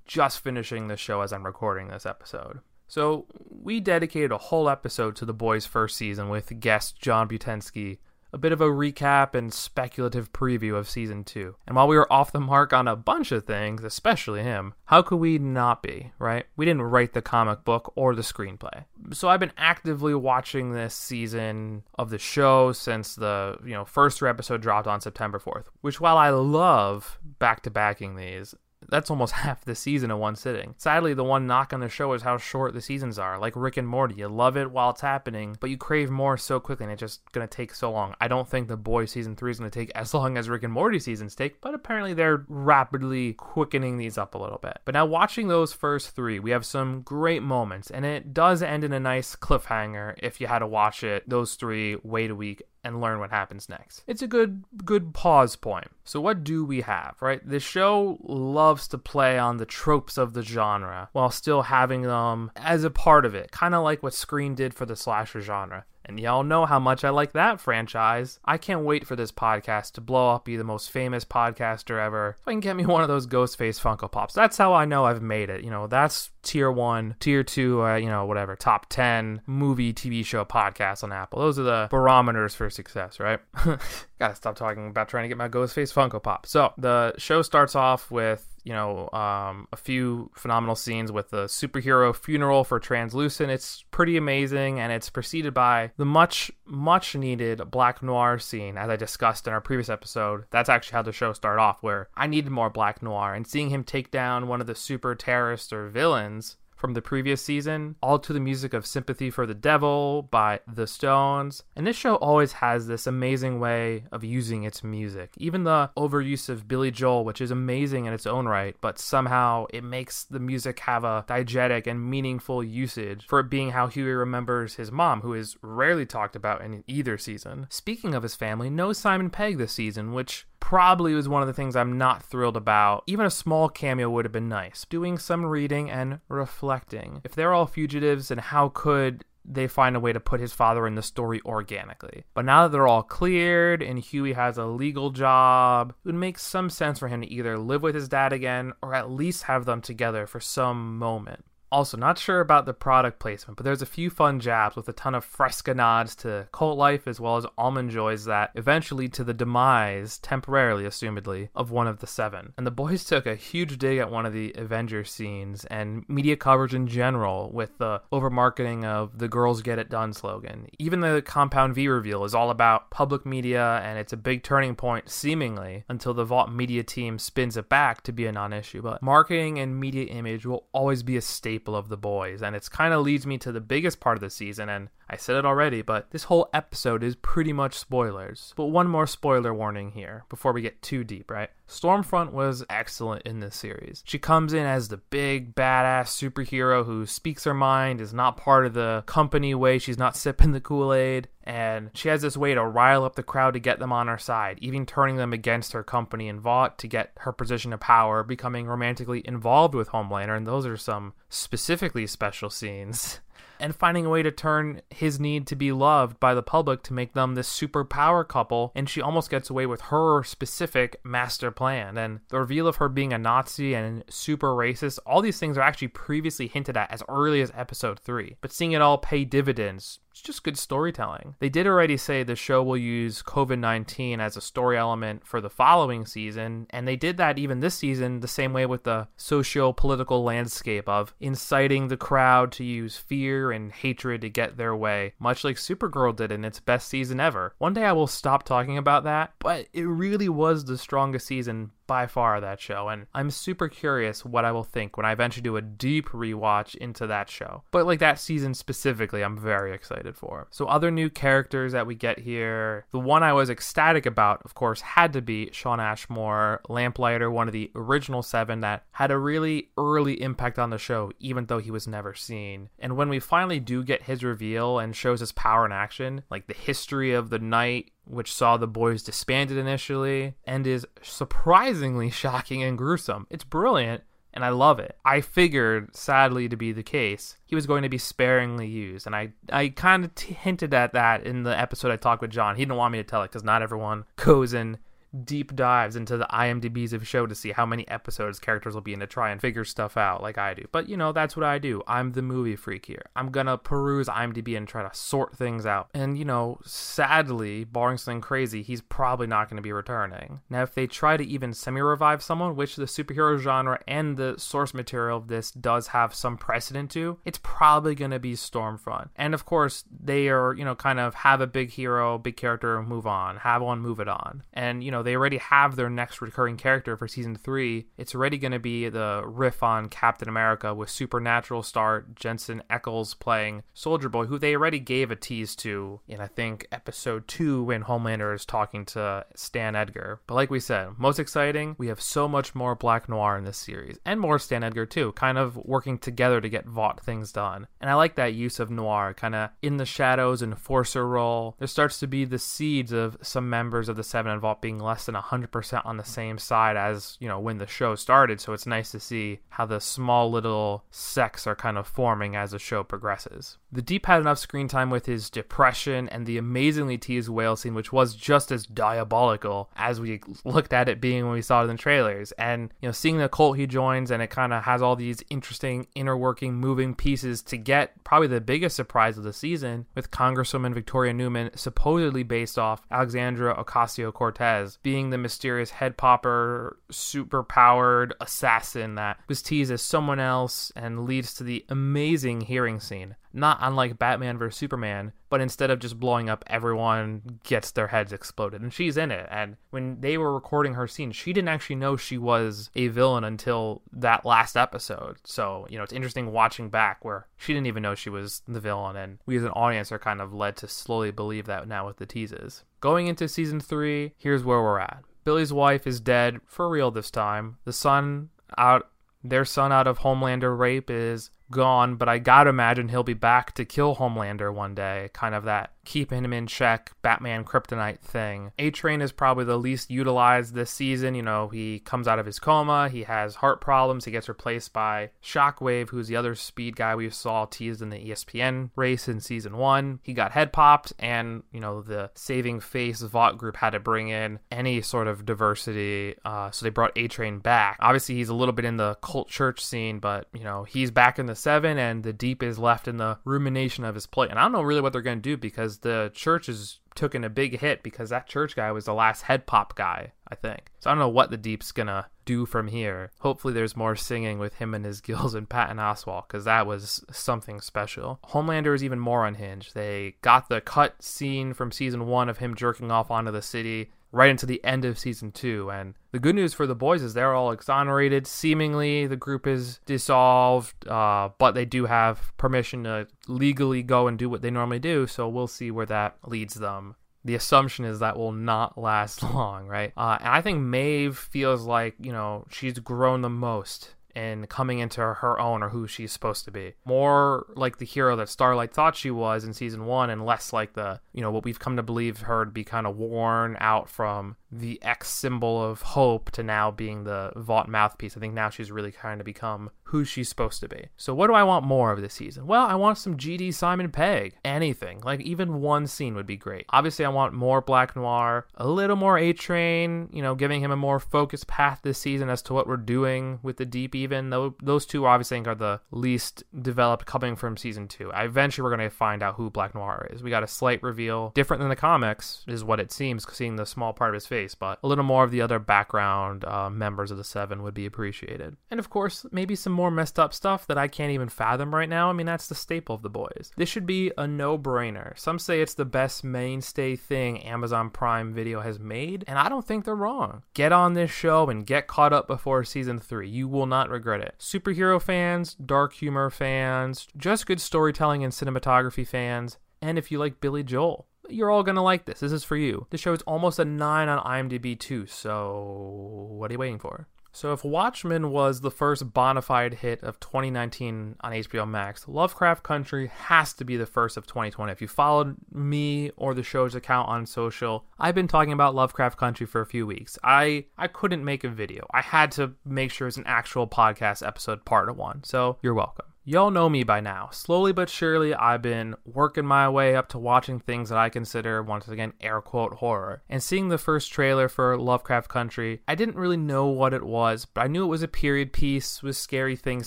[0.07, 2.61] just finishing the show as I'm recording this episode.
[2.89, 7.99] So, we dedicated a whole episode to the boys' first season with guest John Butensky,
[8.33, 11.57] a bit of a recap and speculative preview of season 2.
[11.67, 15.03] And while we were off the mark on a bunch of things, especially him, how
[15.03, 16.45] could we not be, right?
[16.55, 18.85] We didn't write the comic book or the screenplay.
[19.13, 24.23] So I've been actively watching this season of the show since the, you know, first
[24.23, 28.55] episode dropped on September 4th, which while I love back to backing these,
[28.89, 30.75] that's almost half the season in one sitting.
[30.79, 33.39] Sadly, the one knock on the show is how short the seasons are.
[33.39, 36.61] Like Rick and Morty, you love it while it's happening, but you crave more so
[36.61, 38.15] quickly, and it's just gonna take so long.
[38.21, 40.73] I don't think the Boys season three is gonna take as long as Rick and
[40.73, 44.79] Morty seasons take, but apparently they're rapidly quickening these up a little bit.
[44.85, 48.85] But now watching those first three, we have some great moments, and it does end
[48.85, 52.63] in a nice cliffhanger if you had to watch it those three wait a week
[52.87, 54.03] and learn what happens next.
[54.07, 55.89] It's a good good pause point.
[56.05, 57.47] So what do we have, right?
[57.47, 62.53] The show loves to play on the tropes of the genre while still having them
[62.57, 65.85] as a part of it, kind of like what Scream did for the slasher genre.
[66.09, 68.39] And y'all know how much I like that franchise.
[68.45, 72.37] I can't wait for this podcast to blow up, be the most famous podcaster ever.
[72.41, 75.05] If I can get me one of those Ghostface Funko Pops, that's how I know
[75.05, 75.65] I've made it.
[75.65, 80.25] You know, that's tier one, tier two, uh, you know, whatever, top 10 movie, TV
[80.25, 81.41] show podcasts on Apple.
[81.41, 83.41] Those are the barometers for success, right?
[84.19, 86.47] Gotta stop talking about trying to get my Ghostface Funko Pop.
[86.47, 91.45] So the show starts off with you know, um, a few phenomenal scenes with the
[91.45, 93.49] superhero funeral for Translucent.
[93.49, 98.91] It's pretty amazing, and it's preceded by the much, much needed Black Noir scene, as
[98.91, 100.47] I discussed in our previous episode.
[100.51, 103.71] That's actually how the show started off, where I needed more Black Noir, and seeing
[103.71, 108.19] him take down one of the super terrorists or villains from the previous season, all
[108.19, 111.63] to the music of Sympathy for the Devil by The Stones.
[111.75, 115.33] And this show always has this amazing way of using its music.
[115.39, 119.67] Even the overuse of Billy Joel, which is amazing in its own right, but somehow
[119.71, 124.13] it makes the music have a diegetic and meaningful usage for it being how Hughie
[124.13, 127.67] remembers his mom, who is rarely talked about in either season.
[127.71, 131.55] Speaking of his family, no Simon Pegg this season, which probably was one of the
[131.55, 133.05] things I'm not thrilled about.
[133.07, 134.87] Even a small cameo would have been nice.
[134.89, 137.21] Doing some reading and reflecting.
[137.25, 140.87] If they're all fugitives, and how could they find a way to put his father
[140.87, 142.25] in the story organically.
[142.35, 146.39] But now that they're all cleared and Hughie has a legal job, it would make
[146.39, 149.65] some sense for him to either live with his dad again or at least have
[149.65, 151.45] them together for some moment.
[151.73, 154.93] Also, not sure about the product placement, but there's a few fun jabs with a
[154.93, 159.25] ton of Fresca nods to Cult Life as well as Almond Joys that eventually to
[159.25, 162.53] the demise, temporarily assumedly, of one of the seven.
[162.57, 166.37] And the boys took a huge dig at one of the Avengers scenes and media
[166.37, 170.69] coverage in general with the over marketing of the Girls Get It Done slogan.
[170.79, 174.77] Even the Compound V reveal is all about public media and it's a big turning
[174.77, 178.83] point, seemingly, until the Vought media team spins it back to be a non issue.
[178.83, 182.43] But marketing and media image will always be a staple staple of the boys.
[182.43, 184.69] And it's kind of leads me to the biggest part of the season.
[184.69, 188.53] And I said it already, but this whole episode is pretty much spoilers.
[188.57, 191.51] But one more spoiler warning here before we get too deep, right?
[191.69, 194.03] Stormfront was excellent in this series.
[194.07, 198.67] She comes in as the big, badass superhero who speaks her mind, is not part
[198.67, 202.55] of the company way, she's not sipping the Kool Aid, and she has this way
[202.55, 205.73] to rile up the crowd to get them on her side, even turning them against
[205.73, 210.37] her company and Vought to get her position of power, becoming romantically involved with Homelander,
[210.37, 213.21] and those are some specifically special scenes.
[213.61, 216.93] and finding a way to turn his need to be loved by the public to
[216.93, 218.73] make them this super power couple.
[218.75, 221.97] And she almost gets away with her specific master plan.
[221.97, 225.63] And the reveal of her being a Nazi and super racist, all these things are
[225.63, 228.37] actually previously hinted at as early as episode 3.
[228.41, 231.35] But seeing it all pay dividends it's just good storytelling.
[231.41, 235.43] They did already say the show will use COVID 19 as a story element for
[235.43, 239.09] the following season, and they did that even this season the same way with the
[239.19, 244.75] socio political landscape of inciting the crowd to use fear and hatred to get their
[244.75, 247.55] way, much like Supergirl did in its best season ever.
[247.59, 251.73] One day I will stop talking about that, but it really was the strongest season
[251.87, 255.43] by far that show, and I'm super curious what I will think when I eventually
[255.43, 257.63] do a deep rewatch into that show.
[257.71, 260.49] But like that season specifically, I'm very excited for.
[260.51, 264.55] So other new characters that we get here, the one I was ecstatic about, of
[264.55, 269.19] course, had to be Shawn Ashmore, Lamplighter, one of the original seven that had a
[269.19, 272.69] really early impact on the show, even though he was never seen.
[272.79, 276.47] And when we finally do get his reveal and shows his power in action, like
[276.47, 282.63] the history of the night which saw the boys disbanded initially and is surprisingly shocking
[282.63, 283.27] and gruesome.
[283.31, 284.03] It's brilliant
[284.37, 284.97] and I love it.
[285.03, 289.17] I figured, sadly to be the case, he was going to be sparingly used, and
[289.17, 292.57] I, I kind of t- hinted at that in the episode I talked with John.
[292.57, 294.77] He didn't want me to tell it because not everyone goes and
[295.25, 298.93] deep dives into the IMDb's of show to see how many episodes characters will be
[298.93, 300.67] in to try and figure stuff out like I do.
[300.73, 301.83] But you know, that's what I do.
[301.87, 303.07] I'm the movie freak here.
[303.15, 305.89] I'm gonna peruse IMDb and try to sort things out.
[305.95, 310.41] And you know, sadly, barring something crazy, he's probably not gonna be returning.
[310.51, 314.75] Now, if they try to even semi-revive someone, which the superhero genre and the source
[314.75, 319.09] material of this does have some precedent to, it's probably gonna be Stormfront.
[319.17, 322.83] And of course, they are, you know, kind of have a big hero, big character,
[322.83, 323.37] move on.
[323.39, 324.43] Have one, move it on.
[324.53, 327.87] And you know, they already have their next recurring character for season three.
[327.97, 333.19] It's already going to be the riff on Captain America with Supernatural star Jensen Ackles
[333.19, 337.63] playing Soldier Boy, who they already gave a tease to in, I think, episode two
[337.63, 340.21] when Homelander is talking to Stan Edgar.
[340.27, 343.59] But like we said, most exciting, we have so much more Black Noir in this
[343.59, 347.67] series, and more Stan Edgar too, kind of working together to get Vought things done.
[347.81, 351.55] And I like that use of Noir, kind of in the shadows, enforcer role.
[351.59, 354.79] There starts to be the seeds of some members of the Seven and Vought being
[354.87, 358.41] less than 100% on the same side as, you know, when the show started.
[358.41, 362.53] So it's nice to see how the small little sects are kind of forming as
[362.53, 363.59] the show progresses.
[363.77, 367.75] The Deep had enough screen time with his depression and the amazingly teased whale scene,
[367.75, 371.65] which was just as diabolical as we looked at it being when we saw it
[371.65, 372.33] in the trailers.
[372.33, 375.23] And, you know, seeing the cult he joins and it kind of has all these
[375.29, 380.11] interesting inner working, moving pieces to get probably the biggest surprise of the season with
[380.11, 387.43] Congresswoman Victoria Neuman supposedly based off Alexandra Ocasio Cortez being the mysterious head popper, super
[387.43, 393.17] powered assassin that was teased as someone else and leads to the amazing hearing scene
[393.37, 398.13] not unlike Batman vs Superman, but instead of just blowing up, everyone gets their heads
[398.13, 399.29] exploded, and she's in it.
[399.31, 403.25] And when they were recording her scene, she didn't actually know she was a villain
[403.25, 405.19] until that last episode.
[405.25, 408.61] So you know, it's interesting watching back where she didn't even know she was the
[408.61, 411.87] villain, and we as an audience are kind of led to slowly believe that now
[411.87, 412.65] with the teases.
[412.81, 415.03] Going into season three, here's where we're at.
[415.25, 417.59] Billy's wife is dead for real this time.
[417.65, 418.89] The son out
[419.25, 423.53] their son out of Homelander rape is gone, but I gotta imagine he'll be back
[423.55, 425.11] to kill Homelander one day.
[425.13, 428.53] Kind of that keeping him in check Batman kryptonite thing.
[428.59, 431.15] A Train is probably the least utilized this season.
[431.15, 434.75] You know, he comes out of his coma, he has heart problems, he gets replaced
[434.75, 439.21] by Shockwave, who's the other speed guy we saw teased in the ESPN race in
[439.21, 440.01] season one.
[440.03, 444.09] He got head popped, and, you know, the saving face Vought group had to bring
[444.09, 446.17] in any sort of diversity.
[446.25, 447.77] Uh, so they brought A Train back.
[447.81, 451.21] Obviously, he's a little bit in the cult church scene, but, you know, he's back
[451.21, 454.31] in the seven, and the deep is left in the rumination of his plate.
[454.31, 457.25] And I don't know really what they're going to do because the church is taking
[457.25, 460.73] a big hit because that church guy was the last head pop guy, I think.
[460.81, 463.13] So I don't know what the deep's gonna do from here.
[463.21, 467.05] Hopefully, there's more singing with him and his gills and Patton Oswalt because that was
[467.13, 468.19] something special.
[468.31, 469.75] Homelander is even more unhinged.
[469.75, 473.91] They got the cut scene from season one of him jerking off onto the city
[474.17, 475.71] right into the end of season two.
[475.71, 478.27] And the good news for the boys is they're all exonerated.
[478.27, 484.19] Seemingly, the group is dissolved, uh, but they do have permission to legally go and
[484.19, 485.07] do what they normally do.
[485.07, 486.97] So we'll see where that leads them.
[487.27, 489.93] The assumption is that will not last long, right?
[489.97, 494.79] Uh, and I think Maeve feels like, you know, she's grown the most and coming
[494.79, 496.73] into her own or who she's supposed to be.
[496.87, 500.73] More like the hero that Starlight thought she was in season one, and less like
[500.73, 503.91] the, you know, what we've come to believe her to be kind of worn out
[503.91, 508.17] from the X symbol of hope to now being the Vought mouthpiece.
[508.17, 510.87] I think now she's really kind of become who she's supposed to be.
[510.97, 512.47] So what do I want more of this season?
[512.47, 514.37] Well, I want some GD Simon Pegg.
[514.45, 515.01] Anything.
[515.01, 516.67] Like even one scene would be great.
[516.71, 520.71] Obviously, I want more Black Noir, a little more A Train, you know, giving him
[520.71, 524.31] a more focused path this season as to what we're doing with the deep even.
[524.31, 528.13] Though those two obviously are the least developed coming from season 2.
[528.13, 530.23] I eventually we're going to find out who Black Noir is.
[530.23, 533.67] We got a slight reveal, different than the comics is what it seems seeing the
[533.67, 537.11] small part of his face, but a little more of the other background uh, members
[537.11, 538.57] of the 7 would be appreciated.
[538.71, 541.89] And of course, maybe some more messed up stuff that I can't even fathom right
[541.89, 542.11] now.
[542.11, 543.53] I mean, that's the staple of the boys.
[543.57, 545.17] This should be a no brainer.
[545.19, 549.67] Some say it's the best mainstay thing Amazon Prime Video has made, and I don't
[549.67, 550.43] think they're wrong.
[550.55, 553.29] Get on this show and get caught up before season three.
[553.29, 554.35] You will not regret it.
[554.39, 560.41] Superhero fans, dark humor fans, just good storytelling and cinematography fans, and if you like
[560.41, 562.21] Billy Joel you're all gonna like this.
[562.21, 562.87] This is for you.
[562.91, 567.09] The show is almost a 9 on IMDb too, so what are you waiting for?
[567.37, 572.63] So, if Watchmen was the first bona fide hit of 2019 on HBO Max, Lovecraft
[572.63, 574.73] Country has to be the first of 2020.
[574.73, 579.19] If you followed me or the show's account on social, I've been talking about Lovecraft
[579.19, 580.19] Country for a few weeks.
[580.25, 581.87] I I couldn't make a video.
[581.93, 585.23] I had to make sure it's an actual podcast episode part of one.
[585.23, 586.07] So, you're welcome.
[586.29, 587.29] Y'all know me by now.
[587.31, 591.63] Slowly but surely, I've been working my way up to watching things that I consider,
[591.63, 593.23] once again, air quote horror.
[593.29, 597.45] And seeing the first trailer for Lovecraft Country, I didn't really know what it was,
[597.45, 599.87] but I knew it was a period piece with scary things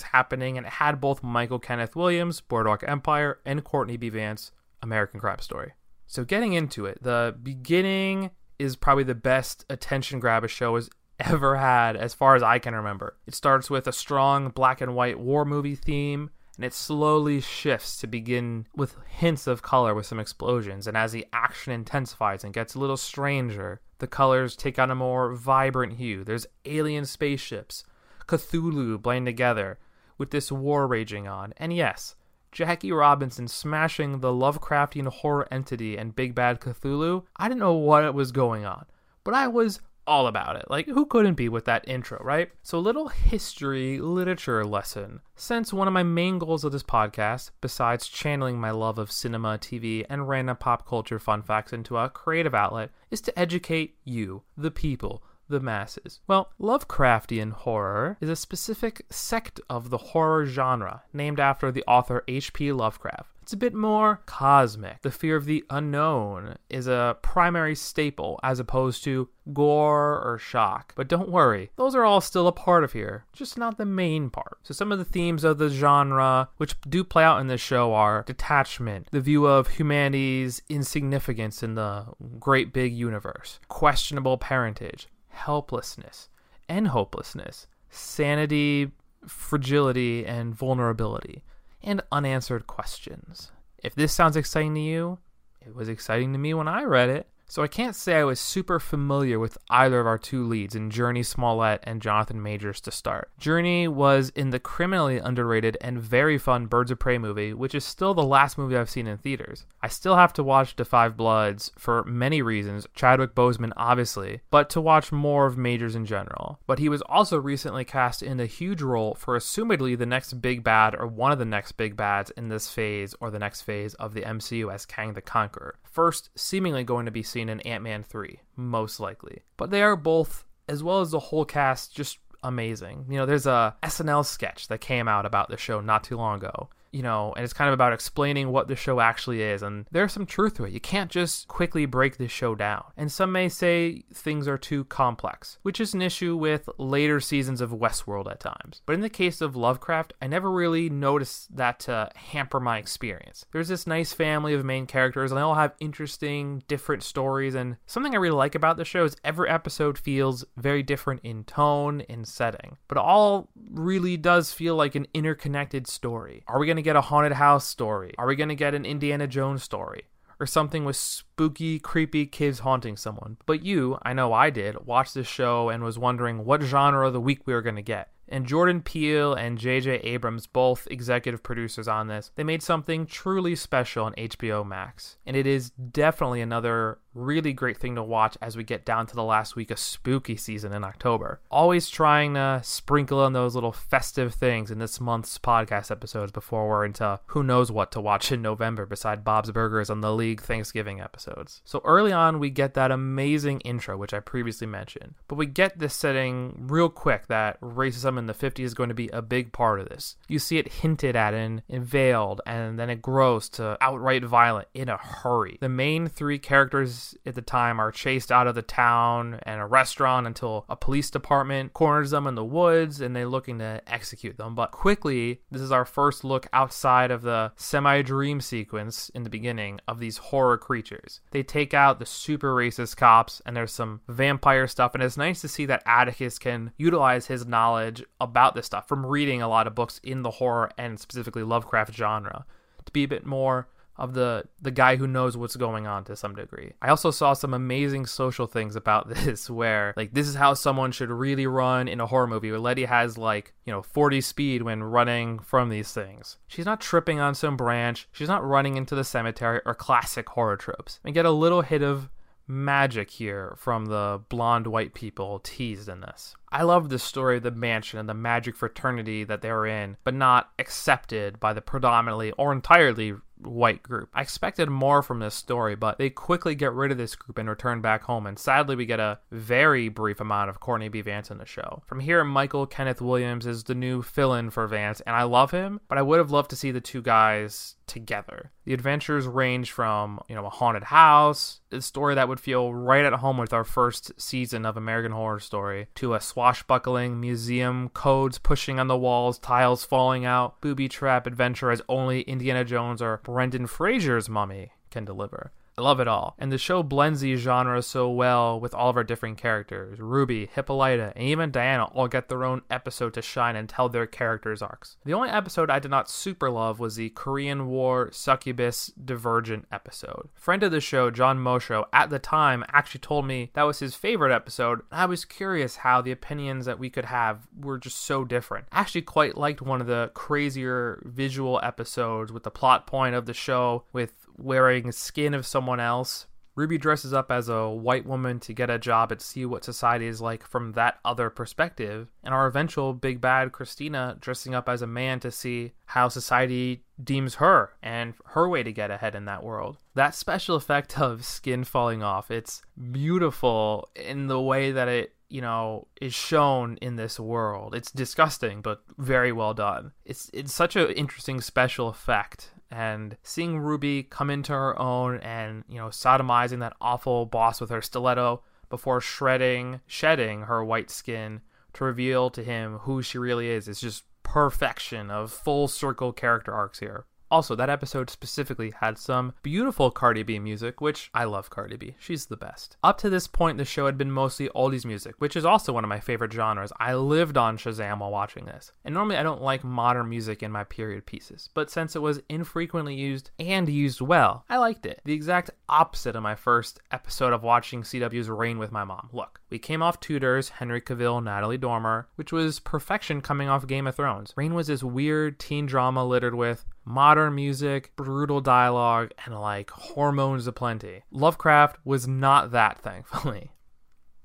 [0.00, 4.08] happening, and it had both Michael Kenneth Williams, Boardwalk Empire, and Courtney B.
[4.08, 4.50] Vance,
[4.82, 5.74] American Crime Story.
[6.06, 10.88] So, getting into it, the beginning is probably the best attention grab a show has
[11.20, 13.16] ever had, as far as I can remember.
[13.26, 17.96] It starts with a strong black and white war movie theme, and it slowly shifts
[17.98, 20.86] to begin with hints of color with some explosions.
[20.86, 24.94] And as the action intensifies and gets a little stranger, the colors take on a
[24.94, 26.24] more vibrant hue.
[26.24, 27.84] There's alien spaceships,
[28.26, 29.78] Cthulhu blend together
[30.18, 31.54] with this war raging on.
[31.56, 32.14] And yes,
[32.52, 38.12] Jackie Robinson smashing the Lovecraftian horror entity and Big Bad Cthulhu, I didn't know what
[38.14, 38.86] was going on,
[39.24, 39.80] but I was
[40.10, 40.64] all about it.
[40.68, 42.50] Like, who couldn't be with that intro, right?
[42.62, 45.20] So, a little history literature lesson.
[45.36, 49.56] Since one of my main goals of this podcast, besides channeling my love of cinema,
[49.56, 54.42] TV, and random pop culture fun facts into a creative outlet, is to educate you,
[54.56, 56.20] the people, the masses?
[56.26, 62.24] Well, Lovecraftian horror is a specific sect of the horror genre named after the author
[62.26, 62.72] H.P.
[62.72, 63.29] Lovecraft.
[63.42, 65.02] It's a bit more cosmic.
[65.02, 70.92] The fear of the unknown is a primary staple as opposed to gore or shock.
[70.94, 74.30] But don't worry, those are all still a part of here, just not the main
[74.30, 74.58] part.
[74.62, 77.92] So some of the themes of the genre which do play out in this show
[77.94, 82.06] are detachment, the view of humanity's insignificance in the
[82.38, 86.28] great big universe, questionable parentage, helplessness
[86.68, 88.92] and hopelessness, sanity,
[89.26, 91.42] fragility, and vulnerability
[91.82, 93.52] and unanswered questions.
[93.78, 95.18] If this sounds exciting to you,
[95.60, 97.28] it was exciting to me when I read it.
[97.50, 100.88] So I can't say I was super familiar with either of our two leads in
[100.88, 103.28] Jurnee Smollett and Jonathan Majors to start.
[103.40, 107.84] Jurnee was in the criminally underrated and very fun Birds of Prey movie, which is
[107.84, 109.66] still the last movie I've seen in theaters.
[109.82, 114.70] I still have to watch *The 5 Bloods for many reasons, Chadwick Boseman obviously, but
[114.70, 116.60] to watch more of Majors in general.
[116.68, 120.62] But he was also recently cast in a huge role for assumedly the next big
[120.62, 123.94] bad or one of the next big bads in this phase or the next phase
[123.94, 125.74] of the MCU as Kang the Conqueror.
[125.82, 129.42] First, seemingly going to be seen in Ant Man 3, most likely.
[129.56, 133.06] But they are both, as well as the whole cast, just amazing.
[133.08, 136.38] You know, there's a SNL sketch that came out about the show not too long
[136.38, 139.62] ago you know, and it's kind of about explaining what the show actually is.
[139.62, 140.72] And there's some truth to it.
[140.72, 142.84] You can't just quickly break this show down.
[142.96, 147.60] And some may say things are too complex, which is an issue with later seasons
[147.60, 148.82] of Westworld at times.
[148.86, 153.46] But in the case of Lovecraft, I never really noticed that to hamper my experience.
[153.52, 157.54] There's this nice family of main characters, and they all have interesting, different stories.
[157.54, 161.44] And something I really like about the show is every episode feels very different in
[161.44, 162.78] tone and setting.
[162.88, 166.44] But all really does feel like an interconnected story.
[166.48, 168.14] Are we going to get a haunted house story?
[168.18, 170.04] Are we going to get an Indiana Jones story?
[170.38, 173.36] Or something with spooky, creepy kids haunting someone.
[173.44, 177.12] But you, I know I did, watched this show and was wondering what genre of
[177.12, 179.96] the week we were going to get and Jordan Peele and J.J.
[179.96, 185.16] Abrams, both executive producers on this, they made something truly special on HBO Max.
[185.26, 189.14] And it is definitely another really great thing to watch as we get down to
[189.14, 191.40] the last week of spooky season in October.
[191.50, 196.68] Always trying to sprinkle in those little festive things in this month's podcast episodes before
[196.68, 200.40] we're into who knows what to watch in November beside Bob's Burgers and the League
[200.40, 201.62] Thanksgiving episodes.
[201.64, 205.78] So early on, we get that amazing intro, which I previously mentioned, but we get
[205.78, 209.52] this setting real quick that racism in the 50s is going to be a big
[209.52, 210.16] part of this.
[210.28, 214.68] You see it hinted at and, and veiled, and then it grows to outright violent
[214.74, 215.58] in a hurry.
[215.60, 219.66] The main three characters at the time are chased out of the town and a
[219.66, 224.36] restaurant until a police department corners them in the woods and they're looking to execute
[224.36, 224.54] them.
[224.54, 229.30] But quickly, this is our first look outside of the semi dream sequence in the
[229.30, 231.20] beginning of these horror creatures.
[231.30, 235.40] They take out the super racist cops and there's some vampire stuff, and it's nice
[235.40, 239.66] to see that Atticus can utilize his knowledge about this stuff from reading a lot
[239.66, 242.44] of books in the horror and specifically Lovecraft genre
[242.84, 243.68] to be a bit more
[244.00, 246.72] of the the guy who knows what's going on to some degree.
[246.80, 250.90] I also saw some amazing social things about this where like this is how someone
[250.90, 254.62] should really run in a horror movie where Leti has like, you know, 40 speed
[254.62, 256.38] when running from these things.
[256.48, 260.56] She's not tripping on some branch, she's not running into the cemetery or classic horror
[260.56, 260.98] tropes.
[261.04, 262.08] And get a little hit of
[262.50, 266.34] magic here from the blonde white people teased in this.
[266.52, 270.14] I love the story of the mansion and the magic fraternity that they're in, but
[270.14, 274.10] not accepted by the predominantly or entirely white group.
[274.12, 277.48] I expected more from this story, but they quickly get rid of this group and
[277.48, 278.26] return back home.
[278.26, 281.00] And sadly, we get a very brief amount of Courtney B.
[281.00, 281.82] Vance in the show.
[281.86, 285.52] From here, Michael Kenneth Williams is the new fill in for Vance, and I love
[285.52, 288.50] him, but I would have loved to see the two guys together.
[288.70, 293.04] The adventures range from, you know, a haunted house, a story that would feel right
[293.04, 298.38] at home with our first season of American Horror Story, to a swashbuckling museum, codes
[298.38, 303.20] pushing on the walls, tiles falling out, booby trap adventure as only Indiana Jones or
[303.24, 305.50] Brendan Fraser's mummy can deliver.
[305.78, 306.34] I love it all.
[306.38, 309.98] And the show blends these genres so well with all of our different characters.
[309.98, 314.06] Ruby, Hippolyta, and even Diana all get their own episode to shine and tell their
[314.06, 314.96] characters' arcs.
[315.04, 320.28] The only episode I did not super love was the Korean War Succubus Divergent episode.
[320.34, 323.94] Friend of the show, John Mosho, at the time actually told me that was his
[323.94, 324.80] favorite episode.
[324.92, 328.66] I was curious how the opinions that we could have were just so different.
[328.72, 333.26] I actually quite liked one of the crazier visual episodes with the plot point of
[333.26, 336.26] the show with wearing skin of someone else.
[336.56, 340.06] Ruby dresses up as a white woman to get a job and see what society
[340.06, 344.82] is like from that other perspective, and our eventual big bad Christina dressing up as
[344.82, 349.24] a man to see how society deems her and her way to get ahead in
[349.26, 349.78] that world.
[349.94, 355.40] That special effect of skin falling off, it's beautiful in the way that it you
[355.40, 360.74] know is shown in this world it's disgusting but very well done it's it's such
[360.74, 366.60] an interesting special effect and seeing Ruby come into her own and, you know, sodomizing
[366.60, 371.40] that awful boss with her stiletto before shredding, shedding her white skin
[371.72, 373.68] to reveal to him who she really is.
[373.68, 377.06] It's just perfection of full circle character arcs here.
[377.30, 381.94] Also, that episode specifically had some beautiful Cardi B music, which I love Cardi B.
[381.98, 382.76] She's the best.
[382.82, 385.84] Up to this point, the show had been mostly oldies music, which is also one
[385.84, 386.72] of my favorite genres.
[386.80, 388.72] I lived on Shazam while watching this.
[388.84, 392.20] And normally I don't like modern music in my period pieces, but since it was
[392.28, 395.00] infrequently used and used well, I liked it.
[395.04, 399.08] The exact opposite of my first episode of watching CW's Reign with my mom.
[399.12, 403.86] Look, we came off Tudors, Henry Cavill, Natalie Dormer, which was perfection coming off Game
[403.86, 404.34] of Thrones.
[404.36, 410.46] Reign was this weird teen drama littered with modern music, brutal dialogue, and like hormones
[410.46, 411.04] aplenty.
[411.10, 413.52] Lovecraft was not that, thankfully.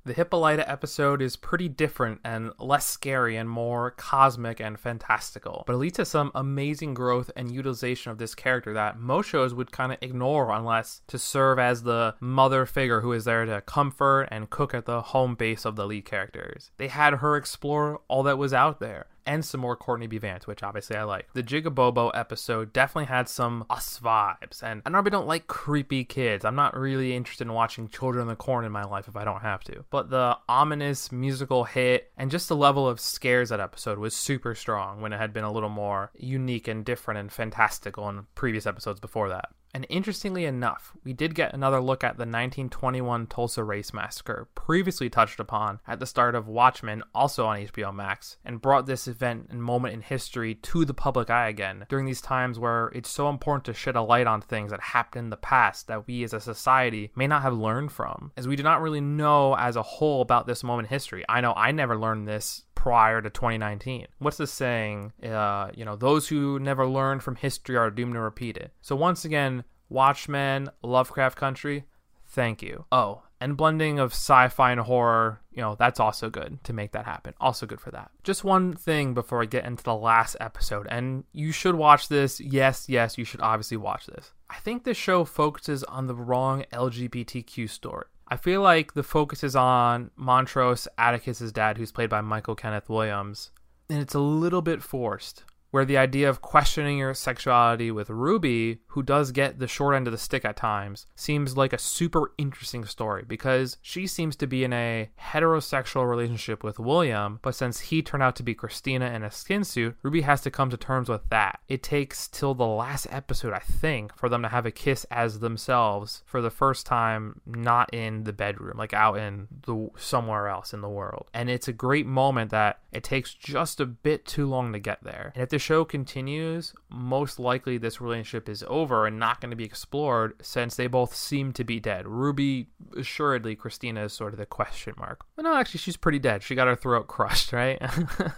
[0.06, 5.74] The Hippolyta episode is pretty different and less scary and more cosmic and fantastical, but
[5.74, 9.72] it leads to some amazing growth and utilization of this character that most shows would
[9.72, 14.28] kind of ignore unless to serve as the mother figure who is there to comfort
[14.30, 16.70] and cook at the home base of the lead characters.
[16.78, 20.18] They had her explore all that was out there and some more Courtney B.
[20.18, 21.28] Vance, which obviously I like.
[21.34, 26.46] The Jigabobo episode definitely had some us vibes, and I normally don't like creepy kids.
[26.46, 29.24] I'm not really interested in watching Children of the Corn in my life if I
[29.24, 29.86] don't have to.
[29.90, 34.56] But the ominous musical hit and just the level of scares that episode was super
[34.56, 38.66] strong when it had been a little more unique and different and fantastical in previous
[38.66, 39.50] episodes before that.
[39.76, 45.10] And interestingly enough, we did get another look at the 1921 Tulsa Race Massacre, previously
[45.10, 49.48] touched upon at the start of Watchmen, also on HBO Max, and brought this event
[49.50, 53.28] and moment in history to the public eye again during these times where it's so
[53.28, 56.32] important to shed a light on things that happened in the past that we as
[56.32, 59.84] a society may not have learned from, as we do not really know as a
[59.84, 61.26] whole about this moment in history.
[61.28, 64.06] I know I never learned this prior to 2019.
[64.20, 65.12] What's the saying?
[65.24, 68.74] Uh, you know, those who never learn from history are doomed to repeat it.
[68.84, 71.86] So once again, Watchmen, Lovecraft Country,
[72.28, 72.86] thank you.
[72.92, 77.06] Oh, and blending of sci-fi and horror, you know, that's also good to make that
[77.06, 77.34] happen.
[77.42, 78.12] Also good for that.
[78.24, 82.40] Just one thing before I get into the last episode, and you should watch this.
[82.40, 84.32] Yes, yes, you should obviously watch this.
[84.48, 88.06] I think this show focuses on the wrong LGBTQ story.
[88.28, 92.90] I feel like the focus is on Montrose, Atticus's dad, who's played by Michael Kenneth
[92.90, 93.52] Williams,
[93.90, 95.44] and it's a little bit forced
[95.76, 100.08] where the idea of questioning your sexuality with Ruby, who does get the short end
[100.08, 104.48] of the stick at times, seems like a super interesting story because she seems to
[104.48, 109.08] be in a heterosexual relationship with William, but since he turned out to be Christina
[109.08, 111.60] in a skin suit, Ruby has to come to terms with that.
[111.68, 115.40] It takes till the last episode, I think, for them to have a kiss as
[115.40, 120.74] themselves for the first time, not in the bedroom, like out in the somewhere else
[120.74, 121.28] in the world.
[121.34, 125.04] And it's a great moment that it takes just a bit too long to get
[125.04, 125.34] there.
[125.36, 129.56] And if the show continues, most likely this relationship is over and not going to
[129.56, 132.06] be explored since they both seem to be dead.
[132.08, 135.26] Ruby, assuredly, Christina is sort of the question mark.
[135.36, 136.44] But no, actually, she's pretty dead.
[136.44, 137.82] She got her throat crushed, right?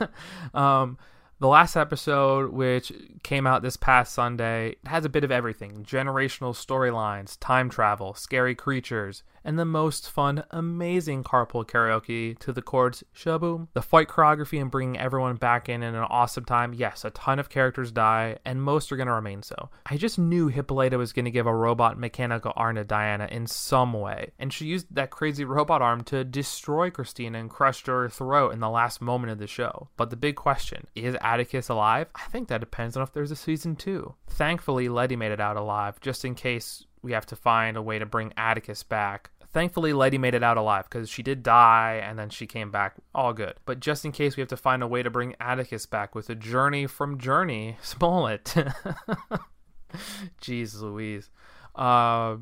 [0.54, 0.98] um,
[1.40, 2.92] the last episode, which
[3.24, 8.56] came out this past Sunday, has a bit of everything generational storylines, time travel, scary
[8.56, 13.70] creatures, and the most fun, amazing carpool karaoke to the chords Sh-Boom.
[13.74, 16.74] The fight choreography and bringing everyone back in in an awesome time.
[16.74, 19.70] Yes, a ton of characters die, and most are going to remain so.
[19.86, 23.48] I just knew Hippolyta was going to give a robot mechanical arm to Diana in
[23.48, 28.10] some way, and she used that crazy robot arm to destroy Christina and crush her
[28.10, 29.88] throat in the last moment of the show.
[29.96, 32.08] But the big question is Atticus alive?
[32.16, 34.16] I think that depends on if there's a season two.
[34.28, 38.00] Thankfully, Leti made it out alive, just in case we have to find a way
[38.00, 39.30] to bring Atticus back.
[39.52, 42.96] Thankfully, Leti made it out alive because she did die and then she came back.
[43.14, 43.56] All good.
[43.66, 46.30] But just in case we have to find a way to bring Atticus back with
[46.30, 48.44] a journey from Jurnee Smollett.
[50.42, 51.30] Jeez Louise.
[51.76, 52.38] Uh,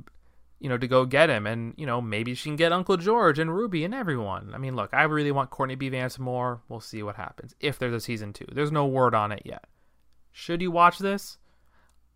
[0.59, 1.45] you know, to go get him.
[1.45, 4.51] And, you know, maybe she can get Uncle George and Ruby and everyone.
[4.53, 5.89] I mean, look, I really want Courtney B.
[5.89, 6.61] Vance more.
[6.69, 7.53] We'll see what happens.
[7.59, 9.65] If there's a season two, there's no word on it yet.
[10.31, 11.37] Should you watch this?